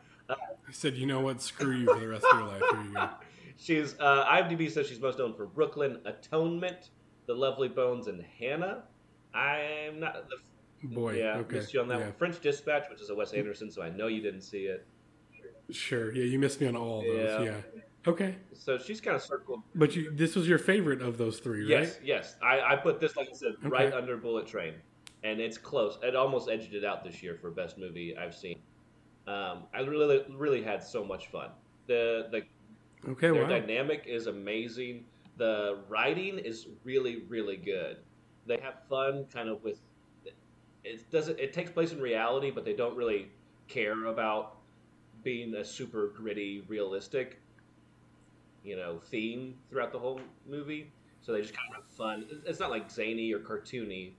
They 0.67 0.73
said, 0.73 0.95
you 0.97 1.05
know 1.05 1.21
what? 1.21 1.41
Screw 1.41 1.73
you 1.77 1.85
for 1.85 1.97
the 1.97 2.07
rest 2.09 2.25
of 2.29 2.37
your 2.39 2.47
life. 2.49 2.61
Here 2.71 2.83
you 2.83 2.93
go. 2.93 3.09
she's 3.57 3.95
uh, 3.99 4.25
IMDb 4.25 4.71
says 4.71 4.87
she's 4.87 4.99
most 4.99 5.19
known 5.19 5.33
for 5.33 5.45
Brooklyn 5.45 5.99
Atonement, 6.05 6.89
The 7.25 7.33
Lovely 7.33 7.67
Bones, 7.67 8.07
and 8.07 8.23
Hannah. 8.39 8.83
I'm 9.33 9.99
not 9.99 10.29
the 10.29 10.37
Boy. 10.83 11.17
yeah, 11.17 11.37
okay. 11.37 11.55
missed 11.57 11.73
you 11.73 11.81
on 11.81 11.87
that 11.87 11.99
yeah. 11.99 12.05
one. 12.05 12.13
French 12.13 12.39
Dispatch, 12.39 12.89
which 12.89 13.01
is 13.01 13.09
a 13.09 13.15
Wes 13.15 13.33
Anderson, 13.33 13.71
so 13.71 13.81
I 13.81 13.89
know 13.89 14.07
you 14.07 14.21
didn't 14.21 14.41
see 14.41 14.65
it. 14.65 14.85
Sure. 15.71 16.13
Yeah, 16.13 16.23
you 16.23 16.39
missed 16.39 16.61
me 16.61 16.67
on 16.67 16.75
all 16.75 17.01
those. 17.01 17.41
Yeah. 17.41 17.41
Yeah. 17.41 17.81
Okay. 18.07 18.35
So 18.53 18.77
she's 18.77 19.01
kind 19.01 19.15
of 19.15 19.21
circled 19.21 19.63
But 19.75 19.95
you, 19.95 20.11
this 20.11 20.35
was 20.35 20.47
your 20.47 20.59
favorite 20.59 21.01
of 21.01 21.17
those 21.17 21.39
three, 21.39 21.61
right? 21.61 21.81
Yes, 21.81 21.99
yes. 22.03 22.35
I, 22.41 22.61
I 22.61 22.75
put 22.77 22.99
this, 23.01 23.17
like 23.17 23.29
I 23.29 23.33
said, 23.33 23.53
Okay. 23.59 23.67
right 23.67 23.93
under 23.93 24.15
Bullet 24.15 24.47
Train, 24.47 24.75
and 25.23 25.41
it's 25.41 25.57
close. 25.57 25.97
It 26.01 26.15
almost 26.15 26.49
edged 26.49 26.73
it 26.73 26.85
out 26.85 27.03
this 27.03 27.21
year 27.21 27.37
for 27.41 27.51
best 27.51 27.77
movie 27.77 28.15
I've 28.17 28.35
seen. 28.35 28.59
Um, 29.27 29.63
I 29.73 29.81
really, 29.81 30.23
really 30.29 30.63
had 30.63 30.81
so 30.81 31.03
much 31.03 31.27
fun. 31.27 31.49
The 31.87 32.27
the 32.31 32.43
Okay. 33.05 33.29
their 33.31 33.43
Wow. 33.43 33.49
dynamic 33.49 34.03
is 34.05 34.27
amazing. 34.27 35.05
The 35.37 35.83
writing 35.87 36.39
is 36.39 36.67
really, 36.83 37.23
really 37.27 37.57
good. 37.57 37.97
They 38.45 38.57
have 38.57 38.83
fun, 38.89 39.25
kind 39.31 39.49
of 39.49 39.63
with. 39.63 39.79
It 40.83 41.11
doesn't. 41.11 41.39
It 41.39 41.53
takes 41.53 41.69
place 41.69 41.91
in 41.91 42.01
reality, 42.01 42.49
but 42.49 42.65
they 42.65 42.73
don't 42.73 42.95
really 42.95 43.29
care 43.67 44.05
about 44.05 44.57
being 45.23 45.53
a 45.55 45.65
super 45.65 46.07
gritty, 46.15 46.61
realistic, 46.67 47.39
you 48.63 48.75
know, 48.77 48.99
theme 48.99 49.55
throughout 49.69 49.91
the 49.91 49.99
whole 49.99 50.21
movie. 50.47 50.91
So 51.21 51.33
they 51.33 51.41
just 51.41 51.53
kind 51.53 51.69
of 51.69 51.75
have 51.83 51.91
fun. 51.91 52.25
It's 52.45 52.59
not 52.59 52.69
like 52.69 52.89
zany 52.89 53.33
or 53.33 53.39
cartoony, 53.39 54.13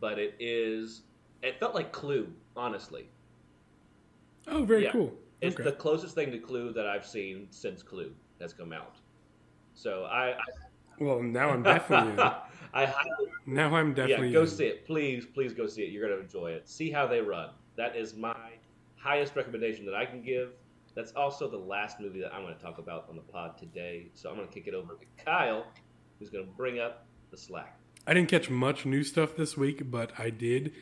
but 0.00 0.18
it 0.18 0.34
is. 0.40 1.02
It 1.42 1.60
felt 1.60 1.74
like 1.74 1.92
Clue, 1.92 2.32
honestly. 2.56 3.10
Oh, 4.46 4.64
very 4.64 4.84
Yeah. 4.84 4.92
cool. 4.92 5.14
It's 5.42 5.54
Okay. 5.54 5.64
the 5.64 5.72
closest 5.72 6.14
thing 6.14 6.30
to 6.30 6.38
Clue 6.38 6.72
that 6.72 6.86
I've 6.86 7.04
seen 7.06 7.48
since 7.50 7.82
Clue 7.82 8.14
has 8.44 8.52
come 8.52 8.72
out. 8.72 8.96
So 9.74 10.04
I, 10.04 10.36
Well, 11.00 11.22
now 11.22 11.48
I'm 11.50 11.62
definitely 11.62 12.12
in. 12.12 12.20
I, 12.20 12.40
I 12.74 12.84
highly, 12.86 13.28
Now 13.46 13.74
I'm 13.74 13.94
definitely 13.94 14.28
yeah, 14.28 14.34
go 14.34 14.42
in. 14.42 14.48
see 14.48 14.66
it, 14.66 14.86
please, 14.86 15.26
please 15.26 15.52
go 15.54 15.66
see 15.66 15.82
it. 15.82 15.90
You're 15.90 16.08
gonna 16.08 16.20
enjoy 16.20 16.50
it. 16.52 16.68
See 16.68 16.90
how 16.90 17.06
they 17.06 17.20
run. 17.20 17.50
That 17.76 17.96
is 17.96 18.14
my 18.14 18.36
highest 18.96 19.34
recommendation 19.34 19.84
that 19.86 19.94
I 19.94 20.04
can 20.04 20.22
give. 20.22 20.50
That's 20.94 21.12
also 21.12 21.48
the 21.48 21.58
last 21.58 21.98
movie 21.98 22.20
that 22.20 22.32
I'm 22.32 22.42
going 22.42 22.54
to 22.54 22.62
talk 22.62 22.78
about 22.78 23.06
on 23.08 23.16
the 23.16 23.22
pod 23.22 23.58
today. 23.58 24.10
So 24.14 24.30
I'm 24.30 24.36
going 24.36 24.46
to 24.46 24.54
kick 24.54 24.68
it 24.68 24.74
over 24.74 24.94
to 24.94 25.24
Kyle, 25.24 25.66
who's 26.18 26.30
going 26.30 26.46
to 26.46 26.50
bring 26.52 26.78
up 26.78 27.04
the 27.32 27.36
slack. 27.36 27.80
I 28.06 28.14
didn't 28.14 28.28
catch 28.30 28.48
much 28.48 28.86
new 28.86 29.02
stuff 29.02 29.34
this 29.36 29.56
week, 29.56 29.90
but 29.90 30.12
I 30.16 30.30
did 30.30 30.72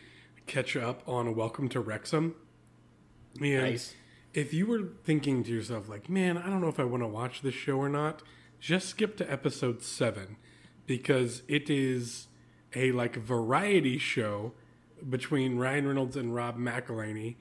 catch 0.46 0.76
up 0.76 1.02
on 1.08 1.34
Welcome 1.34 1.70
to 1.70 1.80
Wrexham. 1.80 2.34
And 3.40 3.62
Nice. 3.62 3.94
If 4.34 4.54
you 4.54 4.66
were 4.66 4.88
thinking 5.04 5.44
to 5.44 5.50
yourself, 5.50 5.88
like, 5.88 6.08
man, 6.08 6.38
I 6.38 6.48
don't 6.48 6.60
know 6.60 6.68
if 6.68 6.80
I 6.80 6.84
want 6.84 7.02
to 7.02 7.06
watch 7.08 7.42
this 7.42 7.54
show 7.54 7.76
or 7.76 7.88
not, 7.88 8.22
just 8.60 8.88
skip 8.88 9.16
to 9.18 9.30
episode 9.30 9.82
seven 9.82 10.36
because 10.86 11.42
it 11.48 11.68
is 11.68 12.28
a 12.74 12.92
like 12.92 13.16
variety 13.16 13.98
show 13.98 14.52
between 15.08 15.58
Ryan 15.58 15.88
Reynolds 15.88 16.16
and 16.16 16.34
Rob 16.34 16.58
McElhenney. 16.58 17.36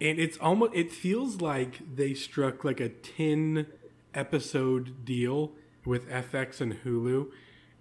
And 0.00 0.18
it's 0.18 0.38
almost 0.38 0.74
it 0.74 0.92
feels 0.92 1.40
like 1.40 1.80
they 1.96 2.14
struck 2.14 2.64
like 2.64 2.80
a 2.80 2.88
10 2.88 3.66
episode 4.14 5.04
deal 5.04 5.52
with 5.84 6.08
FX 6.08 6.60
and 6.60 6.82
Hulu. 6.84 7.28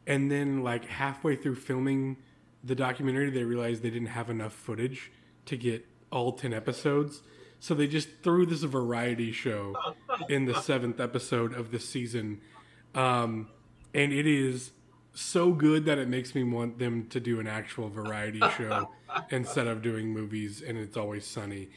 And 0.08 0.32
then 0.32 0.64
like 0.64 0.86
halfway 0.86 1.36
through 1.36 1.56
filming 1.56 2.18
the 2.64 2.76
documentary 2.76 3.30
they 3.30 3.44
realized 3.44 3.84
they 3.84 3.90
didn't 3.90 4.08
have 4.08 4.30
enough 4.30 4.54
footage 4.54 5.12
to 5.46 5.56
get 5.56 5.86
all 6.12 6.32
10 6.32 6.54
episodes. 6.54 7.22
So 7.66 7.74
they 7.74 7.88
just 7.88 8.10
threw 8.22 8.46
this 8.46 8.62
variety 8.62 9.32
show 9.32 9.76
in 10.30 10.46
the 10.46 10.54
seventh 10.62 11.00
episode 11.00 11.52
of 11.52 11.72
the 11.72 11.80
season. 11.80 12.42
Um, 12.94 13.48
and 13.92 14.14
it 14.14 14.28
is 14.28 14.70
so 15.16 15.52
good 15.52 15.86
that 15.86 15.98
it 15.98 16.08
makes 16.08 16.36
me 16.36 16.44
want 16.44 16.78
them 16.78 17.08
to 17.08 17.20
do 17.20 17.40
an 17.40 17.48
actual 17.48 17.90
variety 17.90 18.42
show 18.56 18.92
instead 19.32 19.66
of 19.66 19.82
doing 19.82 20.10
movies 20.10 20.62
and 20.62 20.78
it's 20.78 20.96
always 20.96 21.26
sunny. 21.26 21.70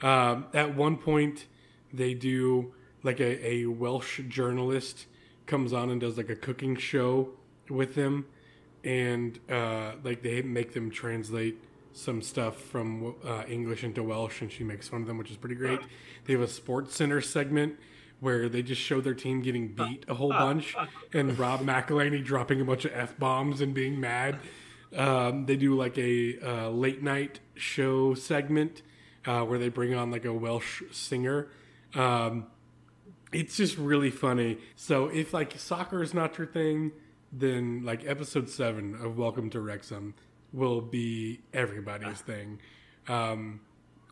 Um, 0.00 0.46
at 0.54 0.74
one 0.74 0.96
point, 0.96 1.44
they 1.92 2.14
do 2.14 2.72
like 3.02 3.20
a, 3.20 3.46
a 3.46 3.66
Welsh 3.66 4.22
journalist 4.26 5.04
comes 5.44 5.74
on 5.74 5.90
and 5.90 6.00
does 6.00 6.16
like 6.16 6.30
a 6.30 6.36
cooking 6.36 6.74
show 6.74 7.28
with 7.68 7.94
them, 7.94 8.24
and 8.82 9.38
uh, 9.50 9.92
like 10.02 10.22
they 10.22 10.40
make 10.40 10.72
them 10.72 10.90
translate 10.90 11.62
some 11.94 12.20
stuff 12.20 12.60
from 12.60 13.14
uh, 13.24 13.44
English 13.48 13.84
into 13.84 14.02
Welsh, 14.02 14.42
and 14.42 14.50
she 14.50 14.64
makes 14.64 14.88
fun 14.88 15.02
of 15.02 15.06
them, 15.06 15.16
which 15.16 15.30
is 15.30 15.36
pretty 15.36 15.54
great. 15.54 15.80
They 16.24 16.32
have 16.34 16.42
a 16.42 16.48
Sports 16.48 16.94
Center 16.96 17.20
segment 17.20 17.78
where 18.20 18.48
they 18.48 18.62
just 18.62 18.80
show 18.80 19.00
their 19.00 19.14
team 19.14 19.42
getting 19.42 19.68
beat 19.68 20.04
a 20.08 20.14
whole 20.14 20.30
bunch, 20.30 20.74
and 21.12 21.38
Rob 21.38 21.60
McElhenney 21.60 22.24
dropping 22.24 22.60
a 22.60 22.64
bunch 22.64 22.84
of 22.84 22.92
f 22.94 23.18
bombs 23.18 23.60
and 23.60 23.74
being 23.74 24.00
mad. 24.00 24.38
Um, 24.96 25.46
they 25.46 25.56
do 25.56 25.76
like 25.76 25.96
a 25.98 26.38
uh, 26.40 26.68
late 26.70 27.02
night 27.02 27.40
show 27.54 28.14
segment 28.14 28.82
uh, 29.26 29.42
where 29.42 29.58
they 29.58 29.68
bring 29.68 29.94
on 29.94 30.10
like 30.10 30.24
a 30.24 30.32
Welsh 30.32 30.82
singer. 30.90 31.48
Um, 31.94 32.46
it's 33.32 33.56
just 33.56 33.76
really 33.78 34.10
funny. 34.10 34.58
So 34.76 35.06
if 35.06 35.32
like 35.34 35.58
soccer 35.58 36.02
is 36.02 36.14
not 36.14 36.38
your 36.38 36.46
thing, 36.46 36.92
then 37.32 37.82
like 37.84 38.06
episode 38.06 38.48
seven 38.48 38.94
of 38.94 39.18
Welcome 39.18 39.50
to 39.50 39.60
Wrexham 39.60 40.14
will 40.54 40.80
be 40.80 41.40
everybody's 41.52 42.20
thing. 42.20 42.60
Um, 43.08 43.60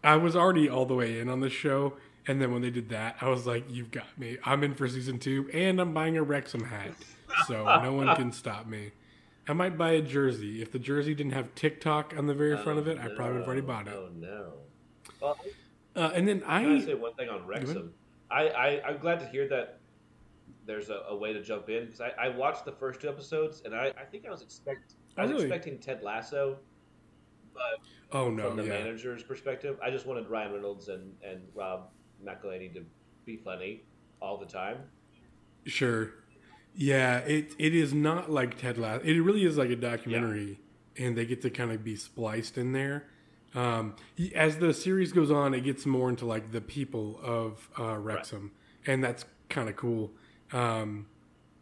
I 0.04 0.16
was 0.16 0.34
already 0.36 0.68
all 0.68 0.84
the 0.84 0.94
way 0.94 1.20
in 1.20 1.28
on 1.28 1.40
this 1.40 1.52
show, 1.52 1.94
and 2.26 2.42
then 2.42 2.52
when 2.52 2.60
they 2.62 2.70
did 2.70 2.88
that, 2.90 3.16
I 3.20 3.28
was 3.28 3.46
like, 3.46 3.64
"You've 3.70 3.90
got 3.90 4.18
me. 4.18 4.36
I'm 4.44 4.62
in 4.64 4.74
for 4.74 4.88
season 4.88 5.18
two, 5.18 5.48
and 5.52 5.80
I'm 5.80 5.94
buying 5.94 6.16
a 6.16 6.22
Wrexham 6.22 6.64
hat, 6.64 6.92
so 7.46 7.64
no 7.82 7.92
one 7.94 8.14
can 8.16 8.32
stop 8.32 8.66
me." 8.66 8.90
I 9.48 9.54
might 9.54 9.76
buy 9.76 9.92
a 9.92 10.02
jersey. 10.02 10.62
If 10.62 10.70
the 10.70 10.78
jersey 10.78 11.14
didn't 11.14 11.32
have 11.32 11.52
TikTok 11.54 12.14
on 12.16 12.26
the 12.26 12.34
very 12.34 12.56
front 12.58 12.78
of 12.78 12.86
it, 12.86 12.98
I 12.98 13.08
probably 13.08 13.32
would 13.32 13.38
have 13.40 13.46
already 13.46 13.60
bought 13.62 13.88
it. 13.88 13.94
Oh 13.94 14.08
no. 14.14 14.52
Well, 15.20 15.38
Uh, 15.94 16.10
and 16.14 16.26
then 16.26 16.40
Can 16.40 16.48
I 16.50 16.76
I, 16.76 16.80
say 16.80 16.94
one 16.94 17.14
thing 17.14 17.28
on 17.28 17.46
Wrexham? 17.46 17.92
I, 18.30 18.48
I 18.48 18.88
I'm 18.88 18.98
glad 18.98 19.18
to 19.20 19.26
hear 19.26 19.46
that 19.48 19.78
there's 20.64 20.90
a, 20.90 21.02
a 21.08 21.16
way 21.16 21.32
to 21.32 21.42
jump 21.42 21.68
in 21.68 21.86
because 21.86 22.00
I, 22.00 22.12
I 22.18 22.28
watched 22.28 22.64
the 22.64 22.72
first 22.72 23.00
two 23.00 23.08
episodes 23.08 23.62
and 23.64 23.74
I, 23.74 23.92
I 23.98 24.04
think 24.04 24.26
I 24.26 24.30
was 24.30 24.42
expect 24.42 24.94
I 25.16 25.22
was 25.22 25.30
really? 25.32 25.44
expecting 25.44 25.78
Ted 25.78 26.02
Lasso, 26.02 26.58
but 27.52 27.62
oh 28.12 28.30
no, 28.30 28.48
from 28.48 28.56
the 28.56 28.64
yeah, 28.64 28.70
manager's 28.70 29.22
perspective, 29.22 29.78
I 29.82 29.90
just 29.90 30.06
wanted 30.06 30.28
Ryan 30.28 30.52
Reynolds 30.52 30.88
and 30.88 31.12
and 31.22 31.42
Rob 31.54 31.88
McElhenney 32.24 32.72
to 32.74 32.84
be 33.24 33.36
funny 33.36 33.82
all 34.20 34.38
the 34.38 34.46
time. 34.46 34.78
Sure. 35.64 36.14
Yeah, 36.74 37.18
it 37.18 37.54
it 37.58 37.74
is 37.74 37.92
not 37.92 38.30
like 38.30 38.58
Ted 38.58 38.78
Lasso. 38.78 39.04
It 39.04 39.18
really 39.20 39.44
is 39.44 39.58
like 39.58 39.70
a 39.70 39.76
documentary, 39.76 40.58
and 40.96 41.16
they 41.16 41.26
get 41.26 41.42
to 41.42 41.50
kind 41.50 41.70
of 41.70 41.84
be 41.84 41.96
spliced 41.96 42.56
in 42.56 42.72
there. 42.72 43.06
Um, 43.54 43.96
as 44.34 44.56
the 44.56 44.72
series 44.72 45.12
goes 45.12 45.30
on, 45.30 45.52
it 45.52 45.60
gets 45.60 45.84
more 45.84 46.08
into 46.08 46.24
like 46.24 46.52
the 46.52 46.62
people 46.62 47.20
of 47.22 47.68
uh, 47.78 47.98
Wrexham, 47.98 48.52
and 48.86 49.04
that's 49.04 49.26
kind 49.50 49.68
of 49.68 49.76
cool. 49.76 50.12
Um, 50.52 51.06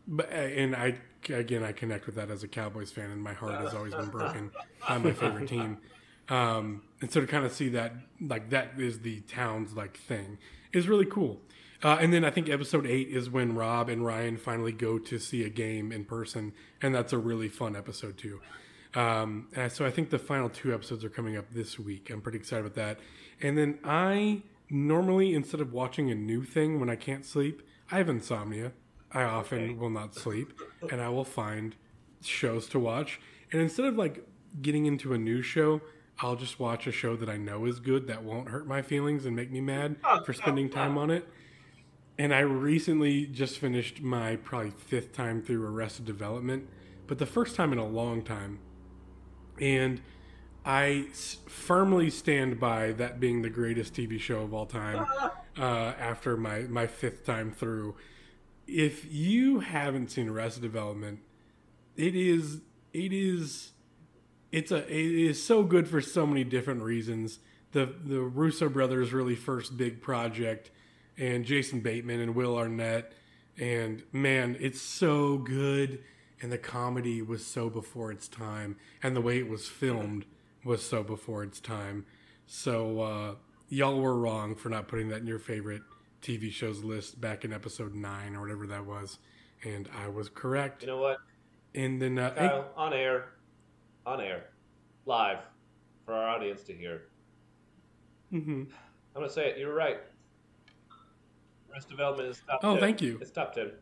but 0.07 0.31
and 0.31 0.77
I 0.77 0.99
again 1.29 1.63
I 1.63 1.73
connect 1.73 2.07
with 2.07 2.15
that 2.17 2.31
as 2.31 2.43
a 2.43 2.49
Cowboys 2.49 2.91
fan, 2.91 3.11
and 3.11 3.23
my 3.23 3.33
heart 3.33 3.61
has 3.61 3.75
always 3.75 3.95
been 3.95 4.09
broken 4.11 4.51
by 4.89 4.99
my 4.99 5.13
favorite 5.13 5.49
team. 5.49 5.79
Um, 6.29 6.83
and 7.01 7.11
so 7.11 7.21
to 7.21 7.27
kind 7.27 7.45
of 7.45 7.53
see 7.53 7.71
that 7.71 7.93
like 8.21 8.51
that 8.51 8.73
is 8.79 9.01
the 9.01 9.21
town's 9.23 9.75
like 9.75 9.97
thing 9.97 10.39
is 10.73 10.89
really 10.89 11.07
cool. 11.07 11.41
Uh, 11.83 11.97
and 12.01 12.13
then 12.13 12.25
I 12.25 12.31
think 12.31 12.49
episode 12.49 12.87
eight 12.87 13.09
is 13.09 13.31
when 13.31 13.55
Rob 13.55 13.89
and 13.89 14.05
Ryan 14.05 14.37
finally 14.37 14.73
go 14.73 14.99
to 14.99 15.19
see 15.19 15.45
a 15.45 15.49
game 15.49 15.93
in 15.93 16.05
person, 16.05 16.53
and 16.83 16.95
that's 16.95 17.13
a 17.13 17.19
really 17.19 17.49
fun 17.49 17.75
episode 17.75 18.19
too. 18.19 18.41
Um, 18.95 19.49
and 19.55 19.71
so 19.73 19.87
I 19.87 19.91
think 19.91 20.11
the 20.11 20.19
final 20.19 20.49
two 20.49 20.75
episodes 20.75 21.05
are 21.05 21.11
coming 21.11 21.37
up 21.37 21.51
this 21.53 21.79
week. 21.79 22.11
I'm 22.11 22.21
pretty 22.21 22.39
excited 22.39 22.67
about 22.67 22.75
that. 22.75 22.99
And 23.41 23.57
then 23.57 23.79
I 23.85 24.43
normally, 24.69 25.35
instead 25.35 25.61
of 25.61 25.73
watching 25.73 26.11
a 26.11 26.15
new 26.15 26.45
thing 26.45 26.81
when 26.81 26.91
I 26.91 26.97
can't 26.97 27.25
sleep, 27.25 27.63
I 27.91 27.99
have 27.99 28.09
insomnia. 28.09 28.73
I 29.13 29.23
often 29.25 29.79
will 29.79 29.91
not 29.91 30.15
sleep, 30.15 30.59
and 30.91 31.01
I 31.01 31.09
will 31.09 31.25
find 31.25 31.75
shows 32.23 32.69
to 32.69 32.79
watch. 32.79 33.21
And 33.53 33.61
instead 33.61 33.87
of 33.87 33.97
like 33.97 34.25
getting 34.63 34.87
into 34.87 35.13
a 35.13 35.19
new 35.19 35.43
show, 35.43 35.81
I'll 36.21 36.37
just 36.37 36.61
watch 36.61 36.87
a 36.87 36.93
show 36.93 37.17
that 37.17 37.29
I 37.29 37.37
know 37.37 37.65
is 37.65 37.81
good 37.81 38.07
that 38.09 38.23
won't 38.23 38.49
hurt 38.49 38.67
my 38.67 38.83
feelings 38.83 39.25
and 39.27 39.35
make 39.35 39.51
me 39.51 39.61
mad 39.61 39.97
for 40.25 40.33
spending 40.33 40.69
time 40.69 40.97
on 40.99 41.11
it. 41.11 41.27
And 42.19 42.35
I 42.35 42.41
recently 42.41 43.27
just 43.27 43.59
finished 43.59 44.03
my 44.03 44.37
probably 44.37 44.71
fifth 44.73 45.13
time 45.13 45.41
through 45.43 45.65
Arrested 45.67 46.05
Development, 46.05 46.69
but 47.07 47.19
the 47.19 47.27
first 47.27 47.57
time 47.57 47.73
in 47.73 47.79
a 47.79 47.87
long 47.87 48.23
time. 48.23 48.59
And 49.61 50.01
I 50.65 51.07
s- 51.11 51.39
firmly 51.49 52.11
stand 52.11 52.61
by 52.61 52.93
that 52.93 53.19
being 53.21 53.41
the 53.43 53.49
greatest 53.51 53.95
TV 53.95 54.21
show 54.21 54.43
of 54.43 54.53
all 54.53 54.67
time 54.67 55.07
uh, 55.59 55.63
after 55.99 56.37
my, 56.37 56.61
my 56.61 56.87
fifth 56.87 57.25
time 57.25 57.51
through. 57.53 57.97
If 58.71 59.13
you 59.13 59.61
haven't 59.61 60.11
seen 60.11 60.29
Arrested 60.29 60.63
Development, 60.63 61.19
it 61.97 62.15
is 62.15 62.61
it 62.93 63.13
is 63.13 63.73
it's 64.53 64.71
a 64.71 64.79
it 64.87 65.15
is 65.31 65.43
so 65.43 65.65
good 65.65 65.89
for 65.89 66.01
so 66.01 66.25
many 66.27 66.45
different 66.45 66.83
reasons. 66.83 67.41
The 67.73 67.93
the 68.05 68.21
Russo 68.21 68.69
brothers 68.69 69.13
really 69.13 69.35
first 69.35 69.77
big 69.77 70.01
project, 70.01 70.71
and 71.19 71.45
Jason 71.45 71.81
Bateman 71.81 72.21
and 72.21 72.35
Will 72.35 72.57
Arnett, 72.57 73.13
and 73.59 74.05
man, 74.13 74.57
it's 74.61 74.81
so 74.81 75.39
good. 75.39 76.01
And 76.43 76.51
the 76.51 76.59
comedy 76.59 77.21
was 77.21 77.45
so 77.45 77.69
before 77.69 78.11
its 78.11 78.27
time, 78.27 78.77
and 79.03 79.15
the 79.15 79.21
way 79.21 79.39
it 79.39 79.49
was 79.49 79.69
filmed 79.69 80.25
was 80.65 80.83
so 80.83 81.03
before 81.03 81.43
its 81.43 81.61
time. 81.61 82.07
So 82.47 83.01
uh, 83.03 83.35
y'all 83.69 84.01
were 84.01 84.17
wrong 84.17 84.55
for 84.55 84.71
not 84.71 84.89
putting 84.89 85.09
that 85.11 85.21
in 85.21 85.27
your 85.27 85.39
favorite 85.39 85.83
TV 86.23 86.51
shows 86.51 86.83
list 86.83 87.21
back 87.21 87.45
in 87.45 87.53
episode 87.53 87.95
nine 87.95 88.35
or 88.37 88.41
whatever 88.43 88.67
that 88.67 88.85
was, 88.85 89.19
and 89.65 89.89
I 89.97 90.09
was 90.09 90.29
correct. 90.29 90.83
You 90.83 90.89
know 90.89 90.99
what, 90.99 91.19
And 91.75 92.01
then 92.01 92.19
uh, 92.19 92.35
hey, 92.35 92.63
On 92.77 92.93
air, 92.93 93.27
on 94.07 94.21
air, 94.21 94.45
live 95.07 95.39
for 96.05 96.15
our 96.15 96.29
audience 96.29 96.63
to 96.65 96.75
hear. 96.75 97.03
Mm-hmm. 98.33 98.63
I'm 99.15 99.23
gonna 99.23 99.29
say 99.31 99.49
it. 99.51 99.59
You're 99.59 99.75
right. 99.75 99.99
Rest 101.73 101.89
development 101.89 102.29
is 102.29 102.43
top. 102.47 102.61
Oh, 102.63 102.73
10. 102.75 102.81
thank 102.81 103.03
you. 103.03 103.19
It's 103.21 103.31
top 103.31 103.55
ten. 103.55 103.73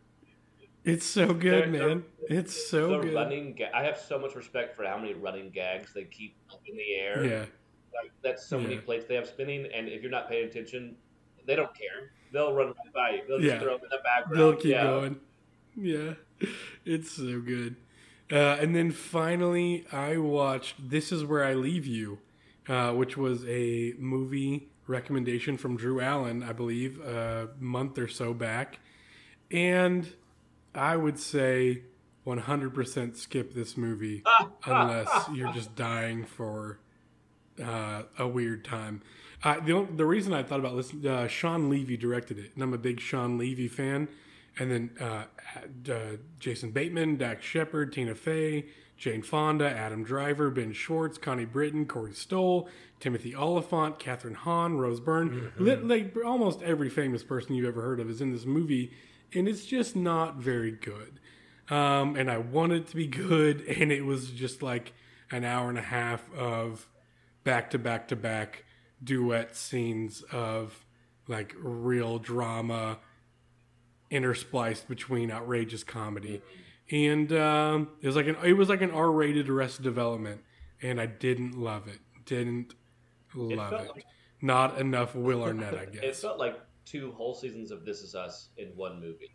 It's 0.85 1.05
so 1.05 1.35
good, 1.35 1.73
They're- 1.75 1.89
man. 1.89 2.05
It's 2.31 2.69
so 2.71 2.89
the 2.89 2.99
good. 3.01 3.15
running. 3.15 3.55
Ga- 3.55 3.71
I 3.75 3.83
have 3.85 3.99
so 3.99 4.19
much 4.19 4.35
respect 4.35 4.77
for 4.77 4.85
how 4.85 4.97
many 4.99 5.15
running 5.15 5.51
gags 5.51 5.93
they 5.93 6.05
keep 6.05 6.37
up 6.53 6.61
in 6.67 6.77
the 6.77 6.95
air. 6.95 7.25
Yeah. 7.25 7.45
Like, 8.01 8.13
that's 8.23 8.47
so 8.47 8.61
many 8.61 8.77
plates 8.79 9.07
they 9.07 9.15
have 9.17 9.27
spinning, 9.27 9.67
and 9.75 9.89
if 9.89 10.03
you're 10.03 10.11
not 10.11 10.29
paying 10.29 10.47
attention, 10.47 10.95
they 11.49 11.57
don't 11.57 11.75
care. 11.75 12.13
They'll 12.31 12.53
run 12.53 12.69
right 12.69 12.93
by 12.95 13.11
you. 13.11 13.23
They'll 13.27 13.39
just 13.39 13.55
Yeah. 13.55 13.59
throw 13.59 13.79
them 13.79 13.85
in 13.85 13.89
the 13.91 14.03
background. 14.05 14.39
They'll 14.39 14.55
keep 14.55 14.73
yeah. 14.73 14.83
going. 14.85 15.21
Yeah, 15.75 16.15
it's 16.85 17.13
so 17.13 17.41
good. 17.41 17.77
Uh, 18.31 18.59
and 18.61 18.77
then 18.77 18.93
finally, 18.93 19.87
I 19.91 20.19
watched 20.19 20.91
"This 20.91 21.11
Is 21.11 21.25
Where 21.25 21.43
I 21.43 21.55
Leave 21.55 21.87
You," 21.87 22.19
uh, 22.69 22.93
which 22.93 23.17
was 23.17 23.45
a 23.47 23.95
movie 23.99 24.69
recommendation 24.87 25.57
from 25.57 25.77
Drew 25.77 26.01
Allen, 26.01 26.43
I 26.43 26.53
believe, 26.53 27.01
a 27.01 27.49
month 27.59 27.99
or 27.99 28.09
so 28.09 28.35
back. 28.35 28.81
And 29.51 30.13
I 30.75 30.97
would 30.97 31.19
say 31.19 31.83
100% 32.27 33.17
skip 33.17 33.55
this 33.55 33.77
movie 33.77 34.23
unless 34.67 35.09
you're 35.33 35.53
just 35.53 35.75
dying 35.75 36.25
for 36.25 36.79
uh, 37.63 38.03
a 38.19 38.29
weird 38.29 38.65
time. 38.65 39.03
Uh, 39.43 39.61
the 39.61 39.87
the 39.95 40.07
reason 40.07 40.33
I 40.33 40.43
thought 40.43 40.61
about 40.61 40.75
listening, 40.75 41.07
uh, 41.07 41.29
Shawn 41.29 41.71
Levy 41.71 41.97
directed 41.97 42.39
it, 42.39 42.53
and 42.55 42.63
I'm 42.63 42.75
a 42.75 42.79
big 42.79 43.01
Shawn 43.01 43.39
Levy 43.39 43.69
fan. 43.69 44.09
And 44.59 44.71
then 44.73 44.91
uh, 45.01 45.25
uh, 45.93 46.17
Jason 46.41 46.73
Bateman, 46.73 47.17
Dax 47.17 47.45
Shepard, 47.45 47.93
Tina 47.93 48.17
Fey, 48.17 48.67
Jane 48.97 49.23
Fonda, 49.23 49.71
Adam 49.71 50.03
Driver, 50.03 50.51
Ben 50.51 50.73
Schwartz, 50.73 51.17
Connie 51.17 51.45
Britton, 51.45 51.87
Corey 51.87 52.13
Stoll, 52.13 52.69
Timothy 52.99 53.37
Olyphant, 53.37 54.01
Kathryn 54.01 54.35
Hahn, 54.35 54.77
Rose 54.77 54.99
Byrne. 54.99 55.53
Li- 55.59 55.77
like 55.77 56.17
almost 56.25 56.61
every 56.63 56.91
famous 56.91 57.23
person 57.23 57.55
you've 57.55 57.69
ever 57.69 57.83
heard 57.83 58.01
of 58.01 58.11
is 58.11 58.21
in 58.21 58.33
this 58.33 58.45
movie, 58.45 58.93
and 59.33 59.47
it's 59.47 59.65
just 59.65 59.95
not 59.95 60.37
very 60.37 60.73
good. 60.73 61.21
Um, 61.71 62.17
and 62.17 62.29
I 62.29 62.39
wanted 62.39 62.83
it 62.83 62.89
to 62.89 62.97
be 62.97 63.07
good, 63.07 63.61
and 63.63 63.93
it 63.93 64.05
was 64.05 64.31
just 64.31 64.63
like 64.63 64.93
an 65.31 65.45
hour 65.45 65.69
and 65.69 65.79
a 65.79 65.83
half 65.83 66.29
of 66.35 66.89
back 67.45 67.71
to 67.71 67.79
back 67.79 68.09
to 68.09 68.17
back 68.17 68.65
duet 69.03 69.57
scenes 69.57 70.23
of 70.33 70.85
like 71.27 71.55
real 71.59 72.19
drama 72.19 72.99
interspliced 74.11 74.87
between 74.89 75.31
outrageous 75.31 75.85
comedy. 75.85 76.41
And 76.91 77.31
um, 77.33 77.89
it 78.01 78.07
was 78.07 78.17
like 78.17 78.27
an 78.27 78.37
it 78.45 78.55
was 78.55 78.69
like 78.69 78.81
an 78.81 78.91
R 78.91 79.11
rated 79.11 79.49
Arrested 79.51 79.83
Development, 79.83 80.41
and 80.81 81.01
I 81.01 81.07
didn't 81.07 81.59
love 81.61 81.87
it. 81.87 81.99
Didn't 82.25 82.75
love 83.35 83.71
felt 83.71 83.83
it. 83.85 83.91
like- 83.97 84.05
Not 84.41 84.79
enough 84.81 85.15
Will 85.15 85.43
Arnett, 85.43 85.75
I 85.75 85.85
guess. 85.93 86.03
It 86.03 86.17
felt 86.17 86.39
like 86.39 86.59
two 86.87 87.13
whole 87.13 87.35
seasons 87.35 87.71
of 87.71 87.85
This 87.85 88.01
Is 88.01 88.15
Us 88.15 88.49
in 88.57 88.69
one 88.75 89.01
movie. 89.01 89.35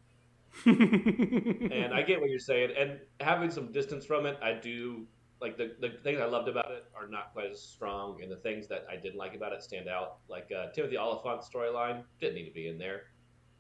And 0.66 1.94
I 1.94 2.02
get 2.04 2.20
what 2.22 2.30
you're 2.30 2.40
saying. 2.40 2.72
And 2.78 3.00
having 3.20 3.50
some 3.52 3.72
distance 3.72 4.06
from 4.06 4.26
it, 4.26 4.38
I 4.42 4.54
do 4.54 5.06
like 5.44 5.58
the, 5.58 5.76
the 5.82 5.90
things 6.04 6.20
I 6.22 6.26
loved 6.26 6.48
about 6.48 6.72
it 6.72 6.86
are 6.96 7.08
not 7.08 7.34
quite 7.34 7.52
as 7.52 7.62
strong, 7.62 8.22
and 8.24 8.32
the 8.32 8.38
things 8.38 8.68
that 8.70 8.88
I 8.90 8.96
didn't 8.96 9.18
like 9.18 9.36
about 9.36 9.52
it 9.52 9.62
stand 9.62 9.90
out. 9.90 10.18
Like 10.30 10.50
uh, 10.58 10.72
Timothy 10.72 10.98
Olyphant's 10.98 11.50
storyline 11.50 12.04
didn't 12.22 12.36
need 12.36 12.46
to 12.46 12.54
be 12.54 12.70
in 12.70 12.78
there. 12.78 13.04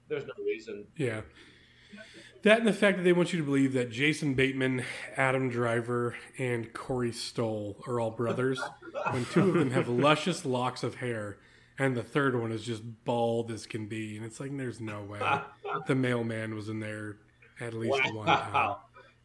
There's 0.07 0.23
no 0.23 0.33
reason. 0.43 0.85
Yeah. 0.95 1.21
That 2.43 2.59
and 2.59 2.67
the 2.67 2.73
fact 2.73 2.97
that 2.97 3.03
they 3.03 3.13
want 3.13 3.33
you 3.33 3.39
to 3.39 3.45
believe 3.45 3.73
that 3.73 3.91
Jason 3.91 4.33
Bateman, 4.33 4.83
Adam 5.15 5.49
Driver, 5.49 6.15
and 6.37 6.73
Corey 6.73 7.11
Stoll 7.11 7.77
are 7.85 7.99
all 7.99 8.11
brothers, 8.11 8.61
when 9.11 9.25
two 9.25 9.49
of 9.49 9.53
them 9.53 9.71
have 9.71 9.87
luscious 9.89 10.45
locks 10.45 10.83
of 10.83 10.95
hair, 10.95 11.37
and 11.77 11.95
the 11.95 12.03
third 12.03 12.39
one 12.39 12.51
is 12.51 12.63
just 12.63 12.81
bald 13.03 13.51
as 13.51 13.65
can 13.65 13.87
be. 13.87 14.15
And 14.15 14.25
it's 14.25 14.39
like, 14.39 14.55
there's 14.57 14.81
no 14.81 15.03
way 15.03 15.19
the 15.87 15.95
mailman 15.95 16.55
was 16.55 16.69
in 16.69 16.79
there 16.79 17.17
at 17.59 17.73
least 17.73 18.13
one 18.13 18.25
time. 18.25 18.75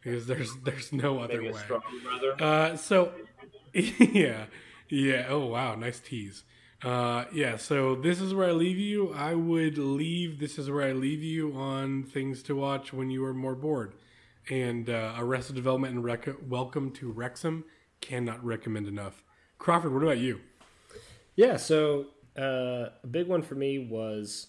Wow. 0.05 0.11
Because 0.11 0.27
there's 0.27 0.55
there's 0.63 0.93
no 0.93 1.19
other 1.19 1.35
Maybe 1.35 1.47
a 1.49 1.53
way. 1.53 1.59
strong 1.59 1.81
brother. 2.03 2.35
Uh, 2.41 2.75
so, 2.77 3.11
yeah, 3.73 4.45
yeah. 4.89 5.25
Oh 5.29 5.45
wow, 5.47 5.75
nice 5.75 5.99
tease. 5.99 6.43
Uh, 6.83 7.25
yeah. 7.33 7.57
So 7.57 7.95
this 7.95 8.21
is 8.21 8.33
where 8.33 8.49
I 8.49 8.53
leave 8.53 8.77
you. 8.77 9.13
I 9.13 9.33
would 9.35 9.77
leave. 9.77 10.39
This 10.39 10.57
is 10.57 10.69
where 10.69 10.87
I 10.87 10.93
leave 10.93 11.21
you 11.23 11.53
on 11.53 12.03
things 12.03 12.41
to 12.43 12.55
watch 12.55 12.93
when 12.93 13.09
you 13.09 13.23
are 13.25 13.33
more 13.33 13.55
bored. 13.55 13.93
And 14.49 14.89
uh, 14.89 15.15
Arrested 15.17 15.55
Development 15.55 15.93
and 15.93 16.03
Rec- 16.03 16.27
Welcome 16.47 16.91
to 16.93 17.11
Wrexham 17.11 17.65
cannot 18.01 18.43
recommend 18.43 18.87
enough. 18.87 19.23
Crawford, 19.59 19.93
what 19.93 20.01
about 20.01 20.17
you? 20.17 20.39
Yeah, 21.35 21.57
so 21.57 22.05
uh, 22.37 22.87
a 23.03 23.07
big 23.11 23.27
one 23.27 23.43
for 23.43 23.55
me 23.55 23.87
was 23.91 24.47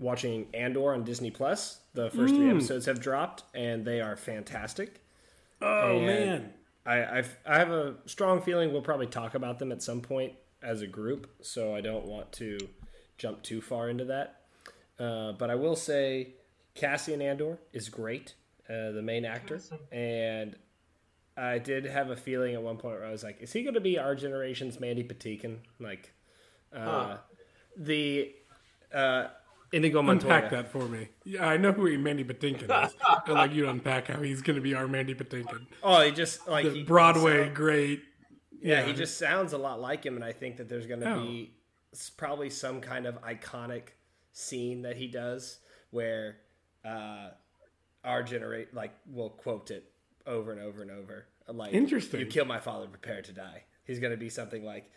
watching 0.00 0.48
Andor 0.54 0.94
on 0.94 1.04
Disney 1.04 1.30
Plus. 1.30 1.80
The 1.94 2.10
first 2.10 2.34
three 2.34 2.50
episodes 2.50 2.86
have 2.86 3.00
dropped, 3.00 3.44
and 3.54 3.84
they 3.84 4.00
are 4.00 4.16
fantastic. 4.16 5.00
Oh 5.62 5.98
And 5.98 6.06
man, 6.06 6.52
I 6.86 7.18
I've, 7.18 7.36
I 7.46 7.58
have 7.58 7.70
a 7.70 7.96
strong 8.06 8.42
feeling 8.42 8.72
we'll 8.72 8.82
probably 8.82 9.06
talk 9.06 9.34
about 9.34 9.58
them 9.58 9.72
at 9.72 9.82
some 9.82 10.00
point 10.00 10.34
as 10.62 10.82
a 10.82 10.86
group, 10.86 11.30
so 11.42 11.74
I 11.74 11.80
don't 11.80 12.06
want 12.06 12.32
to 12.32 12.58
jump 13.18 13.42
too 13.42 13.60
far 13.60 13.88
into 13.88 14.04
that. 14.06 14.40
Uh, 14.98 15.32
but 15.32 15.50
I 15.50 15.54
will 15.54 15.76
say 15.76 16.34
Cassian 16.74 17.22
Andor 17.22 17.58
is 17.72 17.88
great, 17.88 18.34
uh, 18.68 18.90
the 18.92 19.02
main 19.02 19.24
actor, 19.24 19.60
and 19.92 20.56
I 21.36 21.58
did 21.58 21.84
have 21.86 22.10
a 22.10 22.16
feeling 22.16 22.54
at 22.54 22.62
one 22.62 22.76
point 22.76 22.96
where 22.98 23.06
I 23.06 23.10
was 23.10 23.22
like, 23.24 23.40
"Is 23.40 23.52
he 23.52 23.62
going 23.62 23.74
to 23.74 23.80
be 23.80 23.98
our 23.98 24.14
generation's 24.14 24.78
Mandy 24.80 25.04
Patinkin?" 25.04 25.58
Like 25.78 26.12
uh, 26.74 26.78
Huh. 26.84 27.16
the 27.76 28.34
uh, 28.92 29.28
Indigo 29.72 30.02
Montoya. 30.02 30.34
unpack 30.34 30.50
that 30.50 30.72
for 30.72 30.86
me. 30.88 31.08
Yeah, 31.24 31.46
I 31.46 31.56
know 31.56 31.72
who 31.72 31.96
Mandy 31.98 32.24
Patinkin 32.24 32.64
is. 32.86 32.94
I'd 33.08 33.28
like 33.28 33.52
you 33.52 33.62
to 33.64 33.70
unpack 33.70 34.08
how 34.08 34.20
he's 34.20 34.42
going 34.42 34.56
to 34.56 34.62
be 34.62 34.74
our 34.74 34.88
Mandy 34.88 35.14
Patinkin. 35.14 35.66
Oh, 35.82 36.00
he 36.02 36.10
just 36.10 36.48
like 36.48 36.64
The 36.64 36.70
he, 36.72 36.82
Broadway 36.82 37.48
so- 37.48 37.54
great. 37.54 38.02
Yeah, 38.62 38.82
he 38.82 38.92
just 38.92 39.16
sounds 39.18 39.52
a 39.54 39.58
lot 39.58 39.80
like 39.80 40.04
him, 40.04 40.16
and 40.16 40.24
I 40.24 40.32
think 40.32 40.58
that 40.58 40.68
there's 40.68 40.86
going 40.86 41.00
to 41.00 41.14
Oh. 41.14 41.22
be 41.22 41.54
probably 42.18 42.50
some 42.50 42.80
kind 42.82 43.06
of 43.06 43.20
iconic 43.22 43.84
scene 44.32 44.82
that 44.82 44.96
he 44.96 45.06
does 45.08 45.58
where 45.90 46.36
uh, 46.84 47.30
our 48.04 48.22
generate 48.22 48.74
like 48.74 48.92
will 49.10 49.30
quote 49.30 49.70
it 49.70 49.90
over 50.26 50.52
and 50.52 50.60
over 50.60 50.82
and 50.82 50.90
over. 50.90 51.26
Like, 51.48 51.72
Interesting. 51.72 52.20
You 52.20 52.26
kill 52.26 52.44
my 52.44 52.60
father, 52.60 52.86
prepare 52.86 53.22
to 53.22 53.32
die. 53.32 53.64
He's 53.84 53.98
going 53.98 54.12
to 54.12 54.16
be 54.16 54.28
something 54.28 54.62
like, 54.64 54.90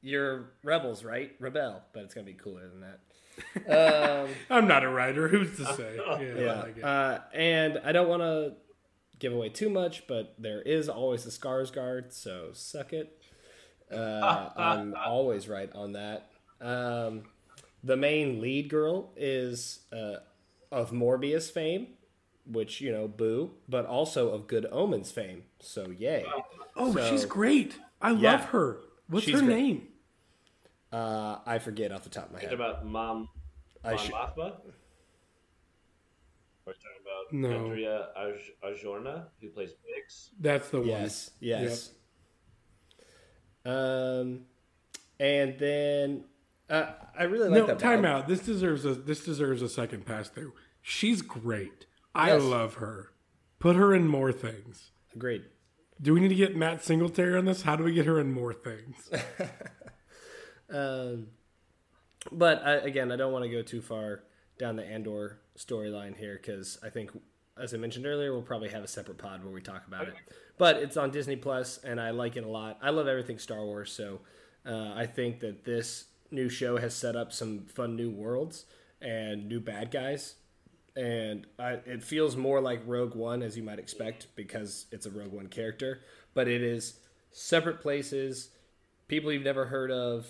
"You're 0.00 0.50
rebels, 0.64 1.04
right? 1.04 1.32
Rebel," 1.38 1.82
but 1.92 2.02
it's 2.04 2.14
going 2.14 2.26
to 2.26 2.32
be 2.32 2.38
cooler 2.38 2.68
than 2.68 2.80
that. 2.80 3.00
Um, 3.68 4.28
I'm 4.50 4.66
not 4.68 4.84
a 4.84 4.88
writer. 4.88 5.28
Who's 5.28 5.56
to 5.58 5.64
say? 5.74 5.96
Yeah, 6.06 6.40
yeah, 6.44 6.62
like 6.62 6.82
uh, 6.84 7.18
and 7.34 7.80
I 7.84 7.92
don't 7.92 8.08
want 8.08 8.22
to 8.22 8.54
give 9.18 9.32
away 9.32 9.48
too 9.48 9.68
much, 9.70 10.06
but 10.06 10.34
there 10.38 10.60
is 10.62 10.88
always 10.88 11.24
the 11.24 11.30
Skarsgård, 11.30 12.12
so 12.12 12.50
suck 12.52 12.92
it. 12.92 13.18
Uh, 13.90 14.50
I'm 14.56 14.94
always 14.94 15.48
right 15.48 15.70
on 15.74 15.92
that. 15.92 16.30
Um, 16.60 17.22
the 17.84 17.96
main 17.96 18.40
lead 18.40 18.68
girl 18.68 19.12
is 19.16 19.80
uh, 19.92 20.16
of 20.70 20.90
Morbius 20.92 21.50
fame, 21.50 21.88
which 22.46 22.80
you 22.80 22.92
know, 22.92 23.08
boo, 23.08 23.52
but 23.68 23.86
also 23.86 24.30
of 24.30 24.46
Good 24.46 24.66
Omens 24.70 25.10
fame. 25.10 25.42
So 25.60 25.90
yay! 25.90 26.24
Oh, 26.76 26.92
So- 26.94 27.10
she's 27.10 27.24
great. 27.24 27.78
I 28.00 28.10
Yeah. 28.10 28.32
love 28.32 28.44
her. 28.46 28.78
What's 29.08 29.26
She's 29.26 29.40
her 29.40 29.46
great. 29.46 29.56
name? 29.56 29.88
Uh, 30.92 31.38
I 31.46 31.58
forget 31.58 31.90
off 31.92 32.02
the 32.04 32.10
top 32.10 32.26
of 32.26 32.32
my 32.32 32.40
Talking 32.40 32.50
head. 32.50 32.54
about 32.68 32.84
Mom, 32.86 33.28
I 33.84 33.90
Mom 33.94 33.98
should- 33.98 34.12
Mothma? 34.14 34.52
We're 36.64 36.74
talking 36.74 37.00
about 37.02 37.32
No. 37.32 37.64
Andrea 37.66 38.08
Aj- 38.16 38.52
Ajorna, 38.64 39.24
who 39.40 39.48
plays 39.48 39.70
Bix. 39.70 40.28
That's 40.38 40.68
the 40.68 40.78
one. 40.80 40.88
Yes, 40.88 41.30
yes. 41.40 41.90
Um, 43.64 44.42
and 45.18 45.58
then 45.58 46.24
uh, 46.70 46.92
I 47.18 47.24
really 47.24 47.48
one. 47.48 47.58
like 47.58 47.60
No, 47.60 47.66
that. 47.68 47.78
time 47.78 48.02
Val- 48.02 48.18
out. 48.18 48.28
This 48.28 48.40
deserves 48.40 48.84
a 48.84 48.94
this 48.94 49.24
deserves 49.24 49.62
a 49.62 49.68
second 49.68 50.04
pass 50.06 50.28
through. 50.28 50.52
She's 50.80 51.22
great. 51.22 51.86
I 52.14 52.28
Yes. 52.34 52.42
love 52.42 52.74
her. 52.74 53.12
Put 53.58 53.76
her 53.76 53.94
in 53.94 54.06
more 54.08 54.32
things. 54.32 54.90
Agreed. 55.14 55.44
Do 56.00 56.14
we 56.14 56.20
need 56.20 56.28
to 56.28 56.34
get 56.34 56.56
Matt 56.56 56.82
Singletary 56.84 57.36
on 57.36 57.44
this? 57.44 57.62
How 57.62 57.76
do 57.76 57.84
we 57.84 57.92
get 57.92 58.06
her 58.06 58.18
in 58.20 58.32
more 58.32 58.52
things? 58.52 59.10
Um, 60.72 61.28
but 62.30 62.62
I, 62.64 62.74
again, 62.74 63.10
I 63.12 63.16
don't 63.16 63.32
want 63.32 63.44
to 63.44 63.50
go 63.50 63.62
too 63.62 63.82
far 63.82 64.22
down 64.58 64.76
the 64.76 64.84
Andor 64.84 65.38
storyline 65.56 66.16
here 66.16 66.38
because 66.40 66.78
I 66.82 66.88
think, 66.88 67.10
as 67.60 67.74
I 67.74 67.76
mentioned 67.76 68.06
earlier, 68.06 68.32
we'll 68.32 68.42
probably 68.42 68.68
have 68.70 68.84
a 68.84 68.88
separate 68.88 69.18
pod 69.18 69.42
where 69.44 69.52
we 69.52 69.60
talk 69.60 69.86
about 69.86 70.08
it. 70.08 70.14
But 70.58 70.76
it's 70.76 70.96
on 70.96 71.10
Disney 71.10 71.36
Plus, 71.36 71.78
and 71.78 72.00
I 72.00 72.10
like 72.10 72.36
it 72.36 72.44
a 72.44 72.48
lot. 72.48 72.78
I 72.82 72.90
love 72.90 73.08
everything 73.08 73.38
Star 73.38 73.64
Wars, 73.64 73.92
so 73.92 74.20
uh, 74.64 74.92
I 74.94 75.06
think 75.06 75.40
that 75.40 75.64
this 75.64 76.04
new 76.30 76.48
show 76.48 76.78
has 76.78 76.94
set 76.94 77.16
up 77.16 77.32
some 77.32 77.66
fun 77.66 77.96
new 77.96 78.10
worlds 78.10 78.64
and 79.00 79.48
new 79.48 79.60
bad 79.60 79.90
guys. 79.90 80.36
And 80.94 81.46
I, 81.58 81.72
it 81.86 82.02
feels 82.02 82.36
more 82.36 82.60
like 82.60 82.82
Rogue 82.86 83.14
One, 83.14 83.42
as 83.42 83.56
you 83.56 83.62
might 83.62 83.78
expect, 83.78 84.28
because 84.36 84.86
it's 84.92 85.06
a 85.06 85.10
Rogue 85.10 85.32
One 85.32 85.48
character. 85.48 86.00
But 86.34 86.48
it 86.48 86.62
is 86.62 87.00
separate 87.30 87.80
places, 87.80 88.50
people 89.08 89.32
you've 89.32 89.42
never 89.42 89.66
heard 89.66 89.90
of. 89.90 90.26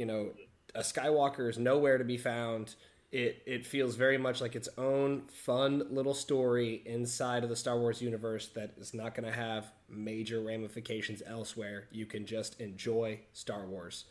You 0.00 0.06
know, 0.06 0.30
a 0.74 0.80
Skywalker 0.80 1.50
is 1.50 1.58
nowhere 1.58 1.98
to 1.98 2.04
be 2.04 2.16
found. 2.16 2.74
It 3.12 3.42
it 3.44 3.66
feels 3.66 3.96
very 3.96 4.16
much 4.16 4.40
like 4.40 4.56
its 4.56 4.66
own 4.78 5.24
fun 5.28 5.82
little 5.90 6.14
story 6.14 6.82
inside 6.86 7.44
of 7.44 7.50
the 7.50 7.56
Star 7.56 7.78
Wars 7.78 8.00
universe 8.00 8.48
that 8.54 8.70
is 8.78 8.94
not 8.94 9.14
going 9.14 9.30
to 9.30 9.36
have 9.36 9.72
major 9.90 10.40
ramifications 10.40 11.22
elsewhere. 11.26 11.86
You 11.90 12.06
can 12.06 12.24
just 12.24 12.58
enjoy 12.62 13.20
Star 13.34 13.66
Wars 13.66 14.06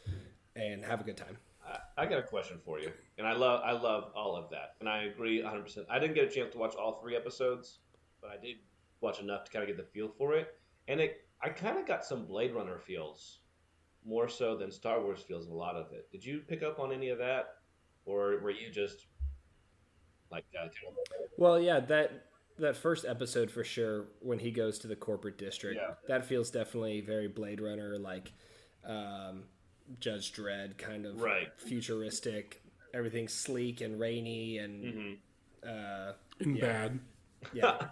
and 0.55 0.85
have 0.85 1.01
a 1.01 1.03
good 1.03 1.17
time. 1.17 1.39
I, 1.65 2.03
I 2.03 2.05
got 2.05 2.19
a 2.19 2.27
question 2.35 2.59
for 2.63 2.79
you, 2.79 2.91
and 3.17 3.25
I 3.25 3.33
love 3.33 3.63
I 3.65 3.71
love 3.71 4.11
all 4.15 4.35
of 4.35 4.51
that, 4.51 4.75
and 4.81 4.87
I 4.87 5.05
agree 5.05 5.41
100. 5.41 5.63
percent 5.63 5.87
I 5.89 5.97
didn't 5.97 6.13
get 6.13 6.25
a 6.25 6.29
chance 6.29 6.51
to 6.51 6.59
watch 6.59 6.75
all 6.75 7.01
three 7.01 7.15
episodes, 7.15 7.79
but 8.21 8.29
I 8.29 8.37
did 8.37 8.57
watch 9.01 9.19
enough 9.21 9.43
to 9.45 9.51
kind 9.51 9.63
of 9.63 9.75
get 9.75 9.77
the 9.77 9.91
feel 9.91 10.11
for 10.19 10.35
it, 10.35 10.53
and 10.87 11.01
it 11.01 11.25
I 11.41 11.49
kind 11.49 11.79
of 11.79 11.87
got 11.87 12.05
some 12.05 12.27
Blade 12.27 12.53
Runner 12.53 12.77
feels, 12.77 13.39
more 14.05 14.27
so 14.29 14.55
than 14.55 14.71
Star 14.71 15.01
Wars 15.01 15.21
feels 15.21 15.47
a 15.47 15.53
lot 15.53 15.75
of 15.75 15.91
it. 15.91 16.09
Did 16.11 16.23
you 16.25 16.39
pick 16.47 16.63
up 16.63 16.79
on 16.79 16.91
any 16.91 17.09
of 17.09 17.17
that, 17.19 17.55
or 18.05 18.39
were 18.41 18.51
you 18.51 18.69
just 18.71 19.05
like 20.31 20.45
that? 20.53 20.71
Well, 21.37 21.59
yeah, 21.59 21.79
that 21.81 22.25
that 22.57 22.75
first 22.75 23.05
episode 23.05 23.49
for 23.49 23.63
sure 23.63 24.07
when 24.19 24.37
he 24.39 24.51
goes 24.51 24.79
to 24.79 24.87
the 24.87 24.95
corporate 24.95 25.37
district, 25.37 25.77
Yeah. 25.81 25.93
that 26.09 26.25
feels 26.25 26.51
definitely 26.51 26.99
very 27.01 27.27
Blade 27.29 27.61
Runner 27.61 27.97
like 27.97 28.33
um, 28.85 29.43
Judge 29.99 30.33
Dredd 30.33 30.77
kind 30.77 31.05
of 31.05 31.21
Right. 31.21 31.47
futuristic. 31.57 32.61
Everything's 32.93 33.33
sleek 33.33 33.81
and 33.81 33.99
rainy 33.99 34.57
and 34.57 34.83
Mhm. 34.83 35.17
uh, 36.09 36.13
And 36.39 36.57
Yeah. 36.57 36.61
bad. 36.65 36.99
yeah. 37.53 37.89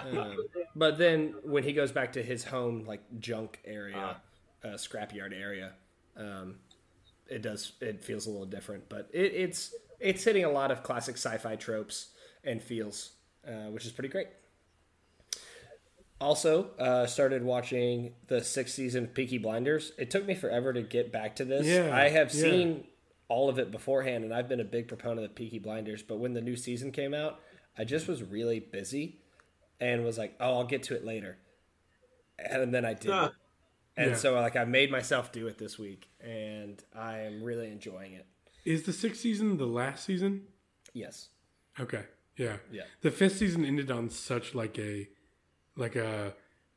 um, 0.00 0.36
but 0.76 0.96
then 0.98 1.34
when 1.42 1.62
he 1.64 1.72
goes 1.72 1.92
back 1.92 2.12
to 2.14 2.22
his 2.22 2.44
home 2.44 2.84
like 2.86 3.02
junk 3.18 3.60
area, 3.64 3.96
Uh-huh. 3.96 4.14
Uh, 4.64 4.68
scrapyard 4.68 5.38
area, 5.38 5.72
um, 6.16 6.56
it 7.28 7.42
does 7.42 7.72
it 7.80 8.02
feels 8.02 8.26
a 8.26 8.30
little 8.30 8.46
different. 8.46 8.88
But 8.88 9.08
it, 9.12 9.32
it's 9.34 9.74
it's 10.00 10.24
hitting 10.24 10.44
a 10.44 10.50
lot 10.50 10.70
of 10.70 10.82
classic 10.82 11.16
sci-fi 11.16 11.56
tropes 11.56 12.08
and 12.42 12.62
feels, 12.62 13.12
uh, 13.46 13.70
which 13.70 13.84
is 13.86 13.92
pretty 13.92 14.08
great. 14.08 14.28
Also, 16.20 16.70
uh, 16.78 17.06
started 17.06 17.42
watching 17.42 18.14
the 18.28 18.42
sixth 18.42 18.74
season 18.74 19.04
of 19.04 19.14
Peaky 19.14 19.38
Blinders. 19.38 19.92
It 19.98 20.10
took 20.10 20.26
me 20.26 20.34
forever 20.34 20.72
to 20.72 20.82
get 20.82 21.12
back 21.12 21.36
to 21.36 21.44
this. 21.44 21.66
Yeah, 21.66 21.94
I 21.94 22.08
have 22.08 22.32
yeah. 22.32 22.40
seen 22.40 22.84
all 23.28 23.48
of 23.48 23.58
it 23.58 23.70
beforehand, 23.70 24.24
and 24.24 24.32
I've 24.32 24.48
been 24.48 24.60
a 24.60 24.64
big 24.64 24.88
proponent 24.88 25.26
of 25.26 25.34
Peaky 25.34 25.58
Blinders. 25.58 26.02
But 26.02 26.18
when 26.18 26.32
the 26.32 26.40
new 26.40 26.56
season 26.56 26.92
came 26.92 27.14
out, 27.14 27.40
I 27.76 27.84
just 27.84 28.06
was 28.06 28.22
really 28.22 28.60
busy 28.60 29.18
and 29.80 30.04
was 30.04 30.16
like, 30.16 30.34
"Oh, 30.40 30.58
I'll 30.58 30.64
get 30.64 30.84
to 30.84 30.94
it 30.94 31.04
later," 31.04 31.36
and 32.38 32.72
then 32.72 32.84
I 32.84 32.94
didn't. 32.94 33.32
And 33.96 34.10
Yeah. 34.10 34.16
so, 34.16 34.34
like, 34.34 34.56
I 34.56 34.64
made 34.64 34.90
myself 34.90 35.30
do 35.30 35.46
it 35.46 35.58
this 35.58 35.78
week, 35.78 36.08
and 36.20 36.82
I 36.94 37.20
am 37.20 37.42
really 37.44 37.68
enjoying 37.68 38.14
it. 38.14 38.26
Is 38.64 38.84
the 38.84 38.92
sixth 38.92 39.20
season 39.20 39.56
the 39.56 39.66
last 39.66 40.04
season? 40.04 40.48
Yes. 40.92 41.28
Okay. 41.78 42.04
Yeah. 42.36 42.56
Yeah. 42.72 42.84
The 43.02 43.10
fifth 43.10 43.36
season 43.36 43.64
ended 43.64 43.90
on 43.90 44.10
such 44.10 44.54
like 44.54 44.78
a 44.78 45.08
like 45.76 45.96
a, 45.96 46.34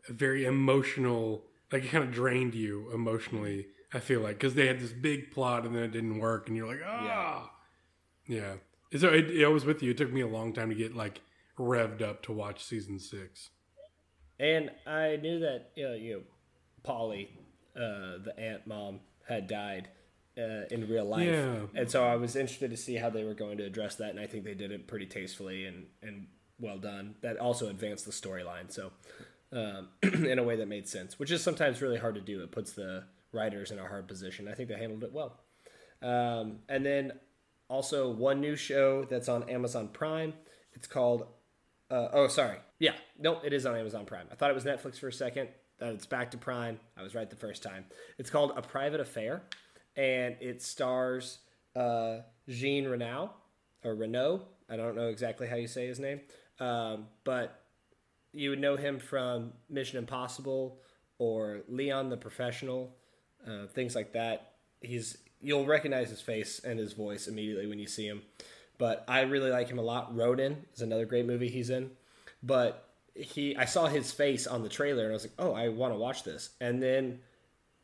a 0.10 0.14
very 0.14 0.46
emotional 0.46 1.46
like 1.72 1.84
it 1.84 1.90
kind 1.90 2.04
of 2.04 2.12
drained 2.12 2.56
you 2.56 2.92
emotionally. 2.92 3.68
I 3.94 4.00
feel 4.00 4.22
like 4.22 4.36
because 4.38 4.54
they 4.56 4.68
had 4.68 4.80
this 4.80 4.92
big 4.94 5.32
plot 5.32 5.66
and 5.66 5.76
then 5.76 5.84
it 5.84 5.92
didn't 5.92 6.20
work, 6.20 6.48
and 6.48 6.58
you're 6.58 6.68
like, 6.68 6.82
ah, 6.86 7.52
yeah. 8.28 8.56
So 8.98 9.10
it, 9.10 9.32
it 9.32 9.48
was 9.48 9.66
with 9.66 9.82
you. 9.82 9.92
It 9.92 9.98
took 9.98 10.12
me 10.12 10.22
a 10.22 10.28
long 10.28 10.54
time 10.54 10.70
to 10.70 10.76
get 10.76 10.96
like 10.96 11.22
revved 11.58 12.02
up 12.02 12.22
to 12.24 12.32
watch 12.32 12.64
season 12.64 13.00
six. 13.00 13.50
And 14.40 14.70
I 14.86 15.16
knew 15.18 15.40
that 15.40 15.72
you 15.76 15.88
know, 15.88 15.94
you 15.96 16.14
know 16.14 16.22
Polly, 16.88 17.30
uh, 17.76 18.18
the 18.24 18.34
aunt 18.38 18.66
mom, 18.66 19.02
had 19.28 19.48
died 19.48 19.90
uh, 20.38 20.66
in 20.72 20.88
real 20.88 21.06
life, 21.06 21.28
Yeah. 21.28 21.66
and 21.76 21.92
so 21.92 22.06
I 22.06 22.16
was 22.16 22.36
interested 22.36 22.72
to 22.72 22.78
see 22.78 22.96
how 22.96 23.10
they 23.10 23.24
were 23.24 23.34
going 23.34 23.58
to 23.58 23.66
address 23.66 23.96
that, 23.96 24.12
and 24.12 24.20
I 24.20 24.28
think 24.28 24.46
they 24.46 24.54
did 24.54 24.72
it 24.72 24.88
pretty 24.88 25.06
tastefully 25.06 25.66
and 25.66 25.88
and 26.02 26.28
well 26.60 26.78
done. 26.78 27.16
That 27.22 27.38
also 27.38 27.68
advanced 27.70 28.06
the 28.06 28.12
storyline, 28.12 28.72
so 28.72 28.92
um, 29.52 29.90
in 30.04 30.40
a 30.40 30.44
way 30.44 30.56
that 30.56 30.68
made 30.68 30.88
sense, 30.88 31.20
which 31.20 31.32
is 31.32 31.44
sometimes 31.44 31.82
really 31.82 31.98
hard 31.98 32.16
to 32.16 32.22
do. 32.22 32.42
It 32.42 32.52
puts 32.52 32.72
the 32.74 33.04
writers 33.34 33.72
in 33.72 33.80
a 33.80 33.88
hard 33.88 34.08
position. 34.08 34.48
I 34.48 34.54
think 34.54 34.70
they 34.70 34.78
handled 34.78 35.04
it 35.04 35.12
well. 35.12 35.40
Um, 36.02 36.60
and 36.70 36.86
then 36.86 37.14
also 37.68 38.10
one 38.10 38.40
new 38.40 38.56
show 38.56 39.04
that's 39.06 39.28
on 39.28 39.50
Amazon 39.50 39.90
Prime. 39.90 40.34
It's 40.74 40.88
called 40.88 41.28
uh, 41.90 42.10
oh, 42.14 42.28
sorry. 42.28 42.58
Yeah, 42.80 42.94
no, 43.18 43.40
it 43.44 43.54
is 43.54 43.66
on 43.66 43.76
Amazon 43.76 44.06
Prime. 44.06 44.28
I 44.32 44.36
thought 44.36 44.52
it 44.52 44.54
was 44.54 44.66
Netflix 44.66 45.00
for 45.00 45.08
a 45.08 45.14
second. 45.14 45.50
That 45.80 45.94
it's 45.94 46.06
back 46.06 46.32
to 46.32 46.38
Prime. 46.38 46.80
I 46.98 47.04
was 47.04 47.14
right 47.14 47.30
the 47.30 47.36
first 47.36 47.62
time. 47.62 47.86
It's 48.18 48.30
called 48.30 48.54
A 48.56 48.62
Private 48.62 49.00
Affair, 49.00 49.44
and 49.96 50.36
it 50.40 50.62
stars 50.62 51.40
uh, 51.76 52.20
Jean 52.50 52.88
Renault 52.88 53.32
or 53.84 53.96
Renault. 53.96 54.44
I 54.70 54.76
don't 54.76 54.96
know 54.96 55.08
exactly 55.08 55.48
how 55.48 55.56
you 55.56 55.68
say 55.68 55.88
his 55.88 56.00
name, 56.00 56.22
um, 56.60 57.06
but 57.24 57.62
you 58.34 58.50
would 58.50 58.60
know 58.60 58.76
him 58.76 59.00
from 59.00 59.54
Mission 59.70 59.98
Impossible 59.98 60.80
or 61.20 61.62
Leon 61.68 62.10
the 62.10 62.18
Professional, 62.18 62.96
uh, 63.48 63.68
things 63.68 63.96
like 63.96 64.14
that. 64.14 64.54
He's 64.82 65.18
you'll 65.42 65.66
recognize 65.66 66.10
his 66.10 66.22
face 66.22 66.60
and 66.64 66.80
his 66.80 66.94
voice 66.94 67.28
immediately 67.28 67.68
when 67.68 67.80
you 67.80 67.88
see 67.88 68.08
him. 68.08 68.24
But 68.78 69.04
I 69.08 69.22
really 69.22 69.52
like 69.52 69.70
him 69.70 69.80
a 69.80 69.84
lot. 69.84 70.16
Ronin 70.16 70.66
is 70.74 70.82
another 70.82 71.06
great 71.06 71.26
movie 71.26 71.50
he's 71.50 71.70
in. 71.70 71.92
But 72.44 72.87
he, 73.18 73.56
I 73.56 73.66
saw 73.66 73.88
his 73.88 74.12
face 74.12 74.48
on 74.48 74.64
the 74.64 74.70
trailer 74.70 75.04
and 75.04 75.12
I 75.12 75.14
was 75.14 75.24
like, 75.24 75.34
oh, 75.40 75.54
I 75.54 75.70
want 75.70 75.94
to 75.94 75.98
watch 75.98 76.24
this. 76.24 76.52
And 76.62 76.82
then 76.82 77.20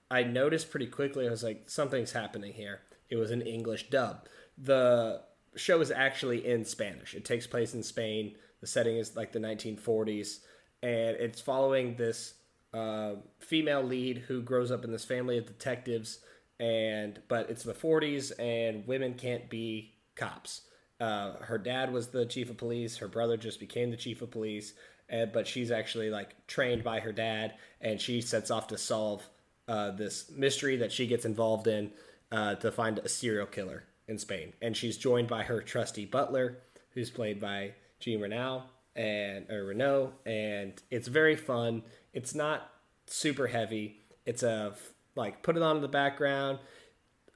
I 0.09 0.23
noticed 0.23 0.71
pretty 0.71 0.87
quickly, 0.87 1.27
I 1.27 1.31
was 1.31 1.43
like, 1.43 1.69
something's 1.69 2.11
happening 2.11 2.53
here. 2.53 2.81
It 3.09 3.15
was 3.15 3.31
an 3.31 3.41
English 3.41 3.89
dub. 3.89 4.27
The 4.57 5.21
show 5.55 5.81
is 5.81 5.91
actually 5.91 6.45
in 6.45 6.65
Spanish. 6.65 7.13
It 7.13 7.25
takes 7.25 7.47
place 7.47 7.73
in 7.73 7.83
Spain. 7.83 8.35
The 8.61 8.67
setting 8.67 8.97
is 8.97 9.15
like 9.15 9.31
the 9.31 9.39
1940s, 9.39 10.39
and 10.81 11.17
it's 11.17 11.41
following 11.41 11.95
this 11.95 12.35
uh, 12.73 13.15
female 13.39 13.83
lead 13.83 14.19
who 14.19 14.41
grows 14.41 14.71
up 14.71 14.83
in 14.83 14.91
this 14.91 15.05
family 15.05 15.37
of 15.37 15.45
detectives. 15.45 16.19
And 16.59 17.19
but 17.27 17.49
it's 17.49 17.63
the 17.63 17.73
40s, 17.73 18.31
and 18.39 18.87
women 18.87 19.15
can't 19.15 19.49
be 19.49 19.95
cops. 20.15 20.61
Uh, 20.99 21.33
her 21.41 21.57
dad 21.57 21.91
was 21.91 22.07
the 22.09 22.25
chief 22.25 22.49
of 22.49 22.57
police. 22.57 22.97
Her 22.97 23.07
brother 23.07 23.35
just 23.35 23.59
became 23.59 23.91
the 23.91 23.97
chief 23.97 24.21
of 24.21 24.31
police, 24.31 24.73
and, 25.09 25.31
but 25.31 25.47
she's 25.47 25.71
actually 25.71 26.09
like 26.09 26.47
trained 26.47 26.83
by 26.83 26.99
her 26.99 27.11
dad, 27.11 27.53
and 27.81 27.99
she 27.99 28.21
sets 28.21 28.51
off 28.51 28.67
to 28.67 28.77
solve 28.77 29.27
uh, 29.67 29.91
this 29.91 30.29
mystery 30.31 30.77
that 30.77 30.91
she 30.91 31.07
gets 31.07 31.25
involved 31.25 31.67
in 31.67 31.91
uh, 32.31 32.55
to 32.55 32.71
find 32.71 32.99
a 32.99 33.09
serial 33.09 33.45
killer 33.45 33.83
in 34.07 34.17
Spain. 34.17 34.53
And 34.61 34.75
she's 34.75 34.97
joined 34.97 35.27
by 35.27 35.43
her 35.43 35.61
trusty 35.61 36.05
butler, 36.05 36.59
who's 36.91 37.09
played 37.09 37.39
by 37.39 37.73
Jean 37.99 38.21
Renault 38.21 38.63
and 38.95 39.49
or 39.49 39.65
Renault, 39.65 40.13
and 40.25 40.73
it's 40.91 41.07
very 41.07 41.35
fun. 41.35 41.83
It's 42.13 42.35
not 42.35 42.69
super 43.07 43.47
heavy. 43.47 44.01
It's 44.25 44.43
a 44.43 44.75
like 45.15 45.41
put 45.41 45.57
it 45.57 45.63
on 45.63 45.77
in 45.77 45.81
the 45.81 45.87
background, 45.87 46.59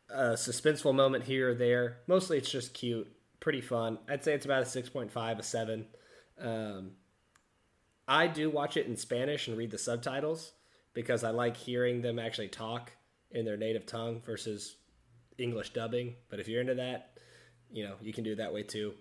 a 0.09 0.33
suspenseful 0.33 0.93
moment 0.93 1.23
here 1.23 1.51
or 1.51 1.55
there. 1.55 1.97
Mostly, 2.07 2.37
it's 2.37 2.51
just 2.51 2.73
cute, 2.73 3.11
pretty 3.39 3.61
fun. 3.61 3.97
I'd 4.07 4.23
say 4.23 4.33
it's 4.33 4.45
about 4.45 4.63
a 4.63 4.65
six 4.65 4.89
point 4.89 5.11
five, 5.11 5.39
a 5.39 5.43
seven. 5.43 5.85
Um, 6.39 6.91
I 8.07 8.27
do 8.27 8.49
watch 8.49 8.77
it 8.77 8.87
in 8.87 8.95
Spanish 8.95 9.47
and 9.47 9.57
read 9.57 9.71
the 9.71 9.77
subtitles 9.77 10.53
because 10.93 11.23
I 11.23 11.31
like 11.31 11.57
hearing 11.57 12.01
them 12.01 12.19
actually 12.19 12.47
talk 12.47 12.91
in 13.31 13.45
their 13.45 13.57
native 13.57 13.85
tongue 13.85 14.21
versus 14.25 14.77
English 15.37 15.71
dubbing. 15.73 16.15
But 16.29 16.39
if 16.39 16.47
you're 16.47 16.61
into 16.61 16.75
that, 16.75 17.17
you 17.71 17.83
know, 17.83 17.95
you 18.01 18.13
can 18.13 18.23
do 18.23 18.31
it 18.33 18.37
that 18.37 18.53
way 18.53 18.63
too. 18.63 18.93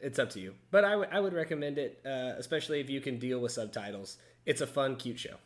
It's 0.00 0.18
up 0.18 0.30
to 0.30 0.40
you. 0.40 0.54
But 0.70 0.84
I 0.84 0.96
would- 0.96 1.08
I 1.10 1.20
would 1.20 1.34
recommend 1.34 1.76
it, 1.78 2.00
uh, 2.06 2.34
especially 2.38 2.80
if 2.80 2.88
you 2.88 3.00
can 3.02 3.18
deal 3.18 3.38
with 3.38 3.52
subtitles. 3.52 4.16
It's 4.46 4.62
a 4.62 4.66
fun, 4.66 4.96
cute 4.96 5.18
show. 5.18 5.36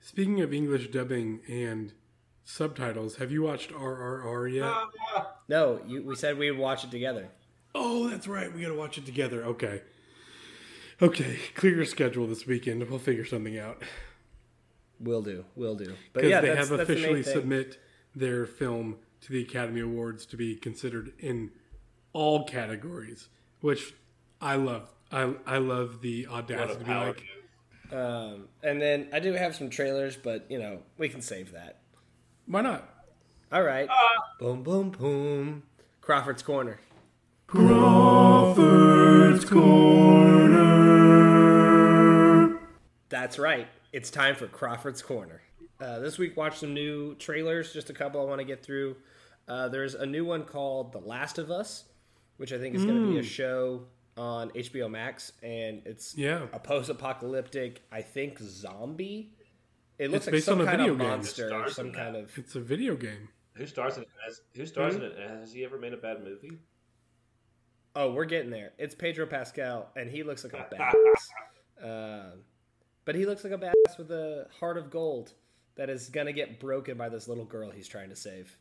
Speaking 0.00 0.40
of 0.40 0.52
English 0.52 0.88
dubbing 0.90 1.40
and 1.48 1.92
subtitles, 2.44 3.16
have 3.16 3.30
you 3.30 3.42
watched 3.42 3.70
RRR 3.70 4.48
yet? 4.48 4.74
No, 5.48 5.80
you, 5.86 6.02
we 6.02 6.16
said 6.16 6.38
we 6.38 6.50
would 6.50 6.58
watch 6.58 6.82
it 6.82 6.90
together. 6.90 7.28
Oh, 7.72 8.08
that's 8.08 8.26
right. 8.26 8.52
We 8.52 8.62
got 8.62 8.68
to 8.68 8.74
watch 8.74 8.98
it 8.98 9.06
together. 9.06 9.44
Okay. 9.44 9.82
Okay. 11.02 11.38
Clear 11.54 11.76
your 11.76 11.84
schedule 11.84 12.26
this 12.26 12.46
weekend. 12.46 12.82
We'll 12.88 12.98
figure 12.98 13.24
something 13.24 13.58
out. 13.58 13.82
Will 14.98 15.22
do. 15.22 15.44
Will 15.54 15.74
do. 15.74 15.94
But 16.12 16.22
Because 16.22 16.30
yeah, 16.30 16.40
they 16.40 16.48
that's, 16.48 16.68
have 16.68 16.78
that's 16.78 16.88
the 16.88 16.94
officially 16.94 17.22
submit 17.22 17.78
their 18.14 18.46
film 18.46 18.96
to 19.20 19.32
the 19.32 19.42
Academy 19.42 19.80
Awards 19.80 20.24
to 20.26 20.36
be 20.36 20.56
considered 20.56 21.12
in 21.18 21.50
all 22.14 22.44
categories, 22.44 23.28
which 23.60 23.94
I 24.40 24.56
love. 24.56 24.88
I 25.12 25.34
I 25.46 25.58
love 25.58 26.00
the 26.00 26.26
audacity 26.28 26.72
a 26.72 26.78
to 26.78 26.84
be 26.84 26.94
like. 26.94 27.22
Um, 27.92 28.48
and 28.62 28.80
then 28.80 29.08
I 29.12 29.20
do 29.20 29.34
have 29.34 29.54
some 29.54 29.68
trailers, 29.70 30.16
but 30.16 30.46
you 30.50 30.58
know 30.58 30.78
we 30.96 31.08
can 31.10 31.20
save 31.20 31.52
that. 31.52 31.78
why 32.46 32.62
not? 32.62 32.88
All 33.52 33.62
right. 33.62 33.88
Boom, 34.40 34.62
boom, 34.62 34.90
boom. 34.90 35.62
Crawford's 36.00 36.42
corner. 36.42 36.80
Crawford's 37.46 39.44
Corner. 39.44 40.75
That's 43.08 43.38
right. 43.38 43.68
It's 43.92 44.10
time 44.10 44.34
for 44.34 44.46
Crawford's 44.46 45.02
Corner. 45.02 45.42
Uh, 45.80 45.98
this 46.00 46.18
week, 46.18 46.36
watch 46.36 46.58
some 46.58 46.74
new 46.74 47.14
trailers. 47.16 47.72
Just 47.72 47.90
a 47.90 47.92
couple 47.92 48.20
I 48.20 48.24
want 48.24 48.40
to 48.40 48.44
get 48.44 48.62
through. 48.64 48.96
Uh, 49.46 49.68
there's 49.68 49.94
a 49.94 50.06
new 50.06 50.24
one 50.24 50.44
called 50.44 50.92
The 50.92 50.98
Last 50.98 51.38
of 51.38 51.50
Us, 51.50 51.84
which 52.36 52.52
I 52.52 52.58
think 52.58 52.74
is 52.74 52.84
going 52.84 52.96
to 52.98 53.04
Hmm. 53.06 53.12
be 53.12 53.18
a 53.18 53.22
show 53.22 53.86
on 54.16 54.50
HBO 54.56 54.88
Max, 54.88 55.32
and 55.42 55.82
it's 55.86 56.16
Yeah. 56.16 56.48
a 56.52 56.58
post-apocalyptic, 56.58 57.82
I 57.92 58.02
think, 58.02 58.38
zombie. 58.40 59.32
It 59.98 60.10
looks 60.10 60.26
It's 60.26 60.26
like 60.26 60.32
based 60.32 60.46
some 60.46 60.60
on 60.60 60.66
a 60.66 60.70
kind 60.70 60.78
video 60.78 60.92
of 60.94 60.98
game. 60.98 61.08
monster, 61.08 61.48
Stars 61.48 61.76
some 61.76 61.92
kind 61.92 62.14
that. 62.16 62.24
of. 62.24 62.38
It's 62.38 62.54
a 62.56 62.60
video 62.60 62.96
game. 62.96 63.28
Who 63.54 63.66
stars 63.66 63.96
in 63.96 64.02
it? 64.02 64.08
Has, 64.26 64.40
who 64.54 64.66
stars 64.66 64.96
in 64.96 65.02
it? 65.02 65.16
Has 65.18 65.52
he 65.52 65.64
ever 65.64 65.78
made 65.78 65.92
a 65.94 65.96
bad 65.98 66.24
movie? 66.24 66.58
Oh, 67.94 68.12
we're 68.12 68.24
getting 68.26 68.50
there. 68.50 68.72
It's 68.78 68.94
Pedro 68.94 69.26
Pascal, 69.26 69.90
and 69.96 70.10
he 70.10 70.22
looks 70.22 70.44
like 70.44 70.52
a 70.54 70.56
badass. 71.80 72.22
um, 72.32 72.44
but 73.06 73.14
he 73.14 73.24
looks 73.24 73.42
like 73.44 73.54
a 73.54 73.58
badass 73.58 73.96
with 73.96 74.10
a 74.10 74.48
heart 74.60 74.76
of 74.76 74.90
gold 74.90 75.32
that 75.76 75.88
is 75.88 76.10
gonna 76.10 76.32
get 76.32 76.60
broken 76.60 76.98
by 76.98 77.08
this 77.08 77.26
little 77.28 77.44
girl 77.46 77.70
he's 77.70 77.88
trying 77.88 78.10
to 78.10 78.16
save. 78.16 78.58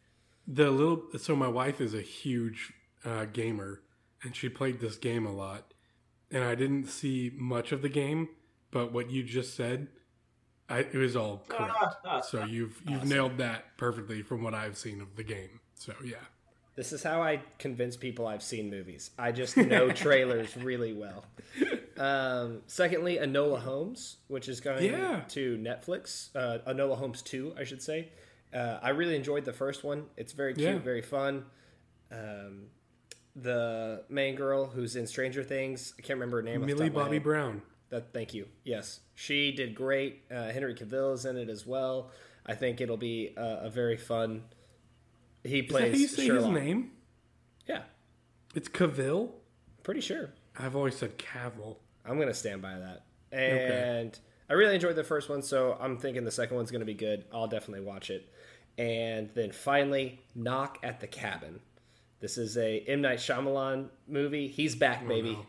The 0.48 0.72
little 0.72 1.04
so 1.18 1.36
my 1.36 1.48
wife 1.50 1.82
is 1.82 1.94
a 1.94 2.02
huge 2.02 2.72
uh, 3.04 3.26
gamer, 3.26 3.82
and 4.24 4.34
she 4.36 4.48
played 4.48 4.80
this 4.80 4.96
game 4.96 5.26
a 5.26 5.32
lot, 5.34 5.74
and 6.32 6.44
I 6.44 6.56
didn't 6.56 6.88
see 6.88 7.32
much 7.36 7.72
of 7.72 7.82
the 7.82 7.90
game, 7.90 8.30
but 8.72 8.92
what 8.94 9.10
you 9.10 9.24
just 9.24 9.56
said, 9.56 9.88
I, 10.70 10.80
it 10.80 10.96
was 10.96 11.16
all 11.16 11.44
correct. 11.48 11.76
so 12.30 12.44
you've 12.46 12.80
you've 12.88 13.06
nailed 13.06 13.38
that 13.40 13.78
perfectly 13.78 14.22
from 14.22 14.44
what 14.44 14.54
I've 14.54 14.78
seen 14.78 15.02
of 15.02 15.16
the 15.16 15.24
game. 15.24 15.60
So 15.76 15.94
yeah, 16.04 16.18
This 16.76 16.94
is 16.94 17.02
how 17.04 17.22
I 17.24 17.42
convince 17.58 17.98
people 17.98 18.28
I've 18.28 18.44
seen 18.44 18.70
movies. 18.70 19.12
I 19.18 19.32
just 19.32 19.58
know 19.58 19.92
trailers 19.92 20.56
really 20.58 20.94
well. 20.94 21.26
Um, 21.98 22.62
secondly, 22.68 23.18
Enola 23.18 23.60
Holmes, 23.60 24.18
which 24.28 24.50
is 24.50 24.60
going 24.60 24.84
Yeah. 24.84 25.22
to 25.30 25.58
Netflix. 25.58 26.30
Uh, 26.36 26.60
Enola 26.72 26.98
Holmes 26.98 27.22
2, 27.22 27.56
I 27.58 27.64
should 27.64 27.82
say. 27.82 28.10
Uh, 28.54 28.80
I 28.82 28.90
really 28.90 29.16
enjoyed 29.16 29.46
the 29.46 29.54
first 29.54 29.84
one. 29.84 30.06
It's 30.18 30.34
very 30.34 30.54
cute, 30.54 30.68
Yeah. 30.68 30.78
very 30.80 31.02
fun. 31.02 31.46
Um, 32.12 32.68
the 33.36 34.04
main 34.10 34.36
girl 34.36 34.66
who's 34.68 34.96
in 34.96 35.08
Stranger 35.08 35.44
Things, 35.44 35.94
I 35.98 36.02
can't 36.02 36.18
remember 36.20 36.38
her 36.38 36.44
name. 36.44 36.66
Millie 36.66 36.88
top 36.88 36.88
of 36.88 36.94
my 36.96 37.04
Bobby. 37.04 37.20
Brown. 37.20 37.62
That, 37.90 38.14
thank 38.14 38.34
you. 38.34 38.48
Yes, 38.64 39.02
she 39.14 39.52
did 39.52 39.76
great. 39.76 40.24
Uh, 40.32 40.50
Henry 40.52 40.74
Cavill 40.74 41.14
is 41.14 41.26
in 41.26 41.38
it 41.38 41.50
as 41.50 41.66
well. 41.66 42.12
I 42.46 42.56
think 42.56 42.82
it'll 42.82 42.98
be 42.98 43.34
a, 43.38 43.62
a 43.64 43.70
very 43.70 43.98
fun. 43.98 44.44
He 45.44 45.60
Is 45.60 45.68
that 45.68 45.70
plays 45.72 46.02
you 46.02 46.08
say 46.08 46.26
Sherlock. 46.28 46.54
his 46.56 46.64
name? 46.64 46.92
Yeah, 47.68 47.84
It's 48.56 48.68
Cavill. 48.70 49.32
pretty 49.84 50.02
sure. 50.02 50.32
I've 50.58 50.76
always 50.76 50.96
said 50.98 51.18
Cavill. 51.18 51.78
I'm 52.08 52.20
gonna 52.20 52.34
stand 52.34 52.62
by 52.62 52.78
that. 52.78 53.06
And 53.32 54.18
I 54.50 54.54
really 54.54 54.76
enjoyed 54.76 54.96
the 54.96 55.04
first 55.04 55.30
one, 55.30 55.42
so 55.42 55.78
I'm 55.80 55.98
thinking 55.98 56.24
the 56.24 56.32
second 56.32 56.56
one's 56.56 56.72
gonna 56.72 56.86
be 56.86 56.94
good. 56.94 57.26
I'll 57.34 57.48
definitely 57.48 57.86
watch 57.86 58.10
it. 58.10 58.32
And 58.78 59.30
then 59.34 59.52
finally, 59.52 60.22
Knock 60.36 60.80
at 60.84 61.00
the 61.00 61.08
Cabin. 61.08 61.60
This 62.20 62.38
is 62.38 62.58
a 62.58 62.80
M 62.88 63.02
Night 63.02 63.20
Shyamalan 63.20 63.90
movie. 64.08 64.48
He's 64.48 64.76
back, 64.76 65.02
oh, 65.06 65.08
baby. 65.08 65.34
no. 65.34 65.46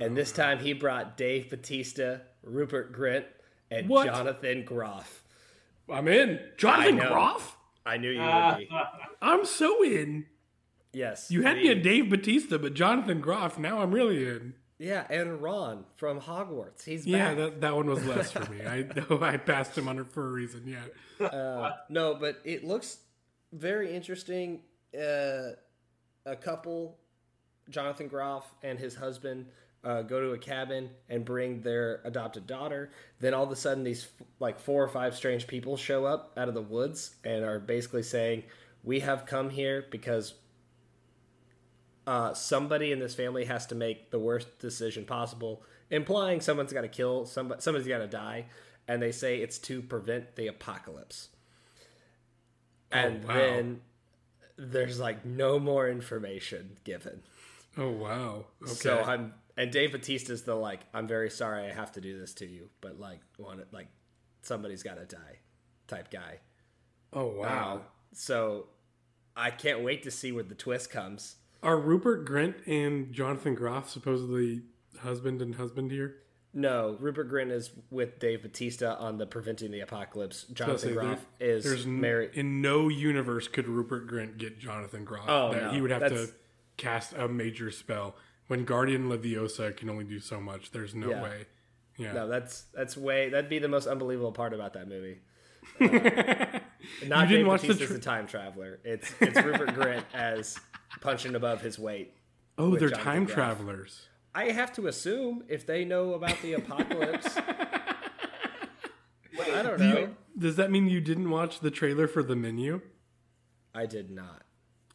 And 0.00 0.16
this 0.16 0.32
time 0.32 0.58
he 0.58 0.72
brought 0.72 1.16
Dave 1.16 1.50
Batista, 1.50 2.18
Rupert 2.42 2.92
Grint, 2.92 3.24
and 3.70 3.88
What? 3.88 4.06
Jonathan 4.06 4.64
Groff. 4.64 5.22
I'm 5.90 6.08
in. 6.08 6.40
Jonathan 6.56 6.96
know. 6.96 7.08
Groff. 7.08 7.56
I 7.84 7.96
knew 7.98 8.10
you 8.10 8.20
would 8.20 8.58
be. 8.58 8.68
I'm 9.22 9.44
so 9.44 9.82
in. 9.84 10.26
Yes. 10.92 11.30
You 11.30 11.42
had 11.42 11.56
me 11.56 11.70
at 11.70 11.82
Dave 11.82 12.10
Batista, 12.10 12.58
but 12.58 12.74
Jonathan 12.74 13.20
Groff. 13.20 13.58
Now 13.58 13.80
I'm 13.80 13.92
really 13.92 14.26
in. 14.26 14.54
Yeah, 14.82 15.06
and 15.08 15.40
Ron 15.40 15.84
from 15.94 16.20
Hogwarts. 16.20 16.82
He's 16.82 17.06
Yeah, 17.06 17.28
back. 17.28 17.36
that, 17.36 17.60
that 17.60 17.76
one 17.76 17.86
was 17.86 18.04
less 18.04 18.32
for 18.32 18.50
me. 18.50 18.66
I 18.66 18.82
know 19.10 19.20
I 19.22 19.36
passed 19.36 19.78
him 19.78 19.86
on 19.86 20.04
for 20.06 20.26
a 20.26 20.32
reason. 20.32 20.64
Yeah. 20.66 21.24
Uh, 21.24 21.76
no, 21.88 22.14
but 22.16 22.40
it 22.44 22.64
looks 22.64 22.98
very 23.52 23.94
interesting. 23.94 24.62
Uh, 24.92 25.50
a 26.26 26.34
couple, 26.34 26.98
Jonathan 27.70 28.08
Groff 28.08 28.52
and 28.64 28.76
his 28.76 28.96
husband, 28.96 29.46
uh, 29.84 30.02
go 30.02 30.20
to 30.20 30.32
a 30.32 30.38
cabin 30.38 30.90
and 31.08 31.24
bring 31.24 31.60
their 31.60 32.00
adopted 32.04 32.48
daughter. 32.48 32.90
Then 33.20 33.34
all 33.34 33.44
of 33.44 33.52
a 33.52 33.56
sudden, 33.56 33.84
these 33.84 34.08
like 34.40 34.58
four 34.58 34.82
or 34.82 34.88
five 34.88 35.14
strange 35.14 35.46
people 35.46 35.76
show 35.76 36.04
up 36.06 36.32
out 36.36 36.48
of 36.48 36.54
the 36.54 36.62
woods 36.62 37.14
and 37.24 37.44
are 37.44 37.60
basically 37.60 38.02
saying, 38.02 38.42
"We 38.82 38.98
have 39.00 39.26
come 39.26 39.48
here 39.50 39.86
because." 39.92 40.34
Uh, 42.06 42.34
somebody 42.34 42.90
in 42.90 42.98
this 42.98 43.14
family 43.14 43.44
has 43.44 43.66
to 43.66 43.74
make 43.74 44.10
the 44.10 44.18
worst 44.18 44.58
decision 44.58 45.04
possible, 45.04 45.62
implying 45.90 46.40
someone's 46.40 46.72
got 46.72 46.80
to 46.80 46.88
kill 46.88 47.26
somebody, 47.26 47.60
somebody's 47.60 47.86
got 47.86 47.98
to 47.98 48.08
die, 48.08 48.46
and 48.88 49.00
they 49.00 49.12
say 49.12 49.38
it's 49.38 49.58
to 49.58 49.80
prevent 49.82 50.34
the 50.34 50.48
apocalypse 50.48 51.28
and 52.92 53.24
wow. 53.24 53.34
then 53.34 53.80
there's 54.56 55.00
like 55.00 55.24
no 55.24 55.58
more 55.58 55.88
information 55.88 56.78
given. 56.84 57.22
Oh 57.76 57.90
wow. 57.90 58.44
Okay. 58.62 58.72
So 58.72 59.02
I'm 59.02 59.34
and 59.56 59.70
Dave 59.70 59.92
Batista's 59.92 60.42
the 60.42 60.54
like 60.54 60.80
I'm 60.92 61.08
very 61.08 61.30
sorry 61.30 61.66
I 61.66 61.72
have 61.72 61.92
to 61.92 62.00
do 62.00 62.18
this 62.18 62.34
to 62.34 62.46
you, 62.46 62.68
but 62.80 63.00
like 63.00 63.20
want 63.38 63.60
it 63.60 63.68
like 63.72 63.88
somebody's 64.42 64.82
got 64.82 64.98
to 64.98 65.04
die 65.04 65.38
type 65.88 66.10
guy. 66.10 66.38
oh 67.12 67.26
wow. 67.26 67.82
So 68.12 68.66
I 69.34 69.50
can't 69.50 69.82
wait 69.82 70.02
to 70.02 70.10
see 70.10 70.32
where 70.32 70.44
the 70.44 70.54
twist 70.54 70.90
comes. 70.90 71.36
Are 71.62 71.78
Rupert 71.78 72.26
Grint 72.26 72.54
and 72.66 73.12
Jonathan 73.12 73.54
Groff 73.54 73.88
supposedly 73.88 74.62
husband 75.00 75.40
and 75.42 75.54
husband 75.54 75.90
here? 75.92 76.16
No, 76.54 76.96
Rupert 77.00 77.30
Grint 77.30 77.50
is 77.50 77.70
with 77.90 78.18
Dave 78.18 78.42
Batista 78.42 78.94
on 78.98 79.16
the 79.18 79.26
Preventing 79.26 79.70
the 79.70 79.80
Apocalypse. 79.80 80.44
Jonathan 80.52 80.92
Groff 80.94 81.24
there- 81.38 81.48
is 81.56 81.64
There's 81.64 81.86
married. 81.86 82.30
in 82.34 82.60
no 82.60 82.88
universe 82.88 83.48
could 83.48 83.68
Rupert 83.68 84.06
Grint 84.08 84.36
get 84.38 84.58
Jonathan 84.58 85.04
Groff. 85.04 85.24
Oh, 85.28 85.52
that 85.52 85.62
no, 85.62 85.70
he 85.70 85.80
would 85.80 85.90
have 85.90 86.00
that's- 86.00 86.26
to 86.28 86.34
cast 86.76 87.14
a 87.14 87.28
major 87.28 87.70
spell. 87.70 88.16
Wingardium 88.50 89.06
Leviosa 89.08 89.74
can 89.74 89.88
only 89.88 90.04
do 90.04 90.18
so 90.20 90.40
much, 90.40 90.72
there's 90.72 90.94
no 90.94 91.10
Yeah. 91.10 91.22
way. 91.22 91.46
Yeah. 91.96 92.12
No, 92.12 92.28
that's 92.28 92.62
that's 92.74 92.96
way 92.96 93.28
that'd 93.28 93.48
be 93.48 93.58
the 93.58 93.68
most 93.68 93.86
unbelievable 93.86 94.32
part 94.32 94.52
about 94.52 94.72
that 94.74 94.88
movie. 94.88 95.20
Uh, 95.80 95.84
you 97.00 97.08
Not 97.08 97.28
didn't 97.28 97.42
Dave 97.42 97.46
watch 97.46 97.62
the 97.62 97.74
tra- 97.74 97.96
a 97.96 97.98
time 98.00 98.26
traveler. 98.26 98.80
It's 98.84 99.14
it's 99.20 99.36
Rupert 99.40 99.68
Grint 99.70 100.02
as 100.14 100.58
punching 101.00 101.34
above 101.34 101.60
his 101.62 101.78
weight. 101.78 102.14
Oh, 102.58 102.76
they're 102.76 102.88
Jonathan 102.90 103.04
time 103.04 103.24
Groff. 103.24 103.34
travelers. 103.34 104.08
I 104.34 104.44
have 104.46 104.72
to 104.74 104.86
assume 104.86 105.44
if 105.48 105.66
they 105.66 105.84
know 105.84 106.14
about 106.14 106.40
the 106.42 106.54
apocalypse. 106.54 107.36
I 109.40 109.62
don't 109.62 109.78
Do 109.78 109.84
know. 109.88 109.98
you- 109.98 110.16
does 110.38 110.56
that 110.56 110.70
mean 110.70 110.88
you 110.88 111.00
didn't 111.00 111.28
watch 111.30 111.60
the 111.60 111.70
trailer 111.70 112.08
for 112.08 112.22
the 112.22 112.34
menu? 112.36 112.80
I 113.74 113.86
did 113.86 114.10
not. 114.10 114.42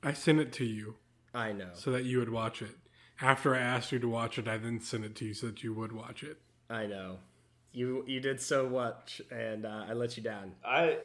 I 0.04 0.14
sent 0.14 0.40
it 0.40 0.52
to 0.54 0.66
you 0.66 0.96
I 1.34 1.52
know. 1.54 1.70
so 1.74 1.92
that 1.92 2.06
you 2.06 2.20
would 2.20 2.30
watch 2.32 2.62
it. 2.62 2.76
After 3.22 3.56
I 3.56 3.60
asked 3.60 3.92
you 3.92 4.00
to 4.00 4.08
watch 4.08 4.38
it, 4.40 4.48
I 4.48 4.58
then 4.58 4.80
sent 4.80 5.04
it 5.06 5.16
to 5.18 5.26
you 5.26 5.34
so 5.34 5.48
that 5.48 5.64
you 5.64 5.74
would 5.74 5.92
watch 5.92 6.24
it. 6.24 6.38
I 6.70 6.86
know. 6.86 7.18
You 7.72 8.04
you 8.08 8.20
did 8.20 8.40
so 8.42 8.68
much, 8.70 9.22
and 9.32 9.66
uh, 9.66 9.86
I 9.90 9.94
let 9.94 10.18
you 10.18 10.24
down. 10.24 10.54
I 10.66 11.00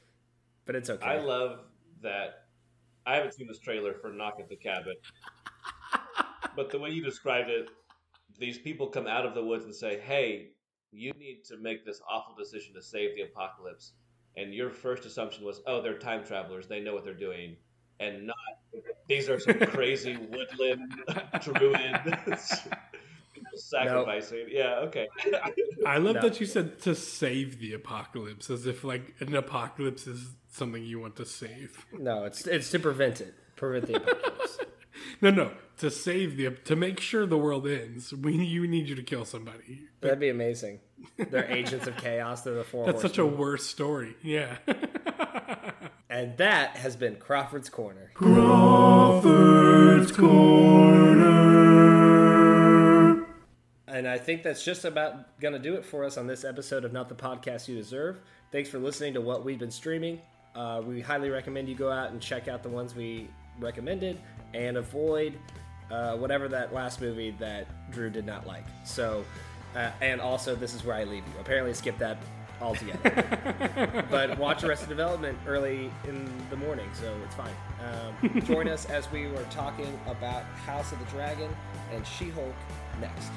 But 0.64 0.76
it's 0.76 0.88
okay. 0.90 1.04
I 1.06 1.20
love 1.20 1.60
that. 2.02 2.44
I 3.06 3.14
haven't 3.16 3.34
seen 3.34 3.46
this 3.46 3.58
trailer 3.58 3.94
for 3.94 4.12
Knock 4.12 4.36
at 4.40 4.48
the 4.48 4.56
Cabin, 4.56 4.94
but 6.56 6.70
the 6.70 6.78
way 6.78 6.90
you 6.90 7.02
described 7.02 7.50
it, 7.50 7.70
these 8.38 8.58
people 8.58 8.88
come 8.88 9.06
out 9.06 9.26
of 9.26 9.34
the 9.34 9.44
woods 9.44 9.64
and 9.64 9.74
say, 9.74 9.98
"Hey, 10.00 10.50
you 10.92 11.12
need 11.12 11.44
to 11.46 11.56
make 11.58 11.84
this 11.84 12.00
awful 12.08 12.34
decision 12.34 12.74
to 12.74 12.82
save 12.82 13.14
the 13.14 13.22
apocalypse." 13.22 13.92
And 14.36 14.54
your 14.54 14.70
first 14.70 15.04
assumption 15.04 15.44
was, 15.44 15.60
"Oh, 15.66 15.82
they're 15.82 15.98
time 15.98 16.24
travelers. 16.24 16.66
They 16.66 16.80
know 16.80 16.94
what 16.94 17.04
they're 17.04 17.14
doing," 17.14 17.56
and 18.00 18.26
not 18.26 18.36
these 19.08 19.28
are 19.28 19.38
some 19.38 19.58
crazy 19.66 20.16
woodland 20.16 20.94
druids 21.42 22.68
sacrificing. 23.54 24.46
Yeah, 24.50 24.80
okay. 24.86 25.08
I 25.86 25.98
love 25.98 26.16
No. 26.16 26.22
that 26.22 26.40
you 26.40 26.46
said 26.46 26.80
to 26.82 26.94
save 26.94 27.58
the 27.58 27.72
apocalypse, 27.74 28.50
as 28.50 28.66
if 28.66 28.84
like 28.84 29.14
an 29.20 29.34
apocalypse 29.34 30.06
is 30.06 30.30
something 30.50 30.84
you 30.84 31.00
want 31.00 31.16
to 31.16 31.24
save. 31.24 31.86
no, 31.98 32.24
it's 32.24 32.46
it's 32.46 32.70
to 32.70 32.78
prevent 32.78 33.20
it. 33.20 33.34
Prevent 33.56 33.86
the 33.86 33.96
apocalypse. 33.96 34.58
No, 35.20 35.30
no, 35.30 35.52
to 35.78 35.90
save 35.90 36.36
the 36.36 36.50
to 36.50 36.76
make 36.76 36.98
sure 37.00 37.26
the 37.26 37.38
world 37.38 37.66
ends. 37.66 38.12
We 38.12 38.34
you 38.36 38.66
need 38.66 38.88
you 38.88 38.94
to 38.96 39.02
kill 39.02 39.24
somebody. 39.24 39.82
That'd 40.00 40.18
be 40.18 40.28
amazing. 40.30 40.80
They're 41.16 41.50
agents 41.50 41.86
of 41.86 41.96
chaos. 41.96 42.42
They're 42.42 42.54
the 42.54 42.64
four. 42.64 42.86
That's 42.86 43.02
such 43.02 43.18
a 43.18 43.26
worse 43.26 43.66
story. 43.66 44.16
Yeah. 44.22 44.56
And 46.10 46.36
that 46.36 46.76
has 46.76 46.94
been 46.94 47.16
Crawford's 47.16 47.70
Corner. 47.70 48.10
Crawford's 48.12 50.12
corner. 50.12 51.41
I 54.12 54.18
think 54.18 54.42
that's 54.42 54.62
just 54.62 54.84
about 54.84 55.38
going 55.40 55.54
to 55.54 55.58
do 55.58 55.74
it 55.74 55.86
for 55.86 56.04
us 56.04 56.18
on 56.18 56.26
this 56.26 56.44
episode 56.44 56.84
of 56.84 56.92
Not 56.92 57.08
the 57.08 57.14
Podcast 57.14 57.66
You 57.66 57.76
Deserve. 57.76 58.20
Thanks 58.50 58.68
for 58.68 58.78
listening 58.78 59.14
to 59.14 59.22
what 59.22 59.42
we've 59.42 59.58
been 59.58 59.70
streaming. 59.70 60.20
Uh, 60.54 60.82
we 60.86 61.00
highly 61.00 61.30
recommend 61.30 61.66
you 61.66 61.74
go 61.74 61.90
out 61.90 62.10
and 62.10 62.20
check 62.20 62.46
out 62.46 62.62
the 62.62 62.68
ones 62.68 62.94
we 62.94 63.30
recommended 63.58 64.20
and 64.52 64.76
avoid 64.76 65.38
uh, 65.90 66.14
whatever 66.16 66.46
that 66.46 66.74
last 66.74 67.00
movie 67.00 67.30
that 67.38 67.66
Drew 67.90 68.10
did 68.10 68.26
not 68.26 68.46
like. 68.46 68.66
So, 68.84 69.24
uh, 69.74 69.92
and 70.02 70.20
also, 70.20 70.54
this 70.54 70.74
is 70.74 70.84
where 70.84 70.96
I 70.96 71.04
leave 71.04 71.24
you. 71.26 71.40
Apparently, 71.40 71.72
skip 71.72 71.96
that 71.96 72.18
altogether. 72.60 74.04
but 74.10 74.36
watch 74.36 74.62
Arrested 74.62 74.90
Development 74.90 75.38
early 75.46 75.90
in 76.06 76.30
the 76.50 76.56
morning, 76.56 76.90
so 76.92 77.16
it's 77.24 77.34
fine. 77.34 77.54
Um, 77.80 78.42
join 78.42 78.68
us 78.68 78.84
as 78.90 79.10
we 79.10 79.26
were 79.28 79.46
talking 79.50 79.98
about 80.06 80.42
House 80.66 80.92
of 80.92 80.98
the 80.98 81.06
Dragon 81.06 81.50
and 81.94 82.06
She 82.06 82.28
Hulk 82.28 82.54
next. 83.00 83.30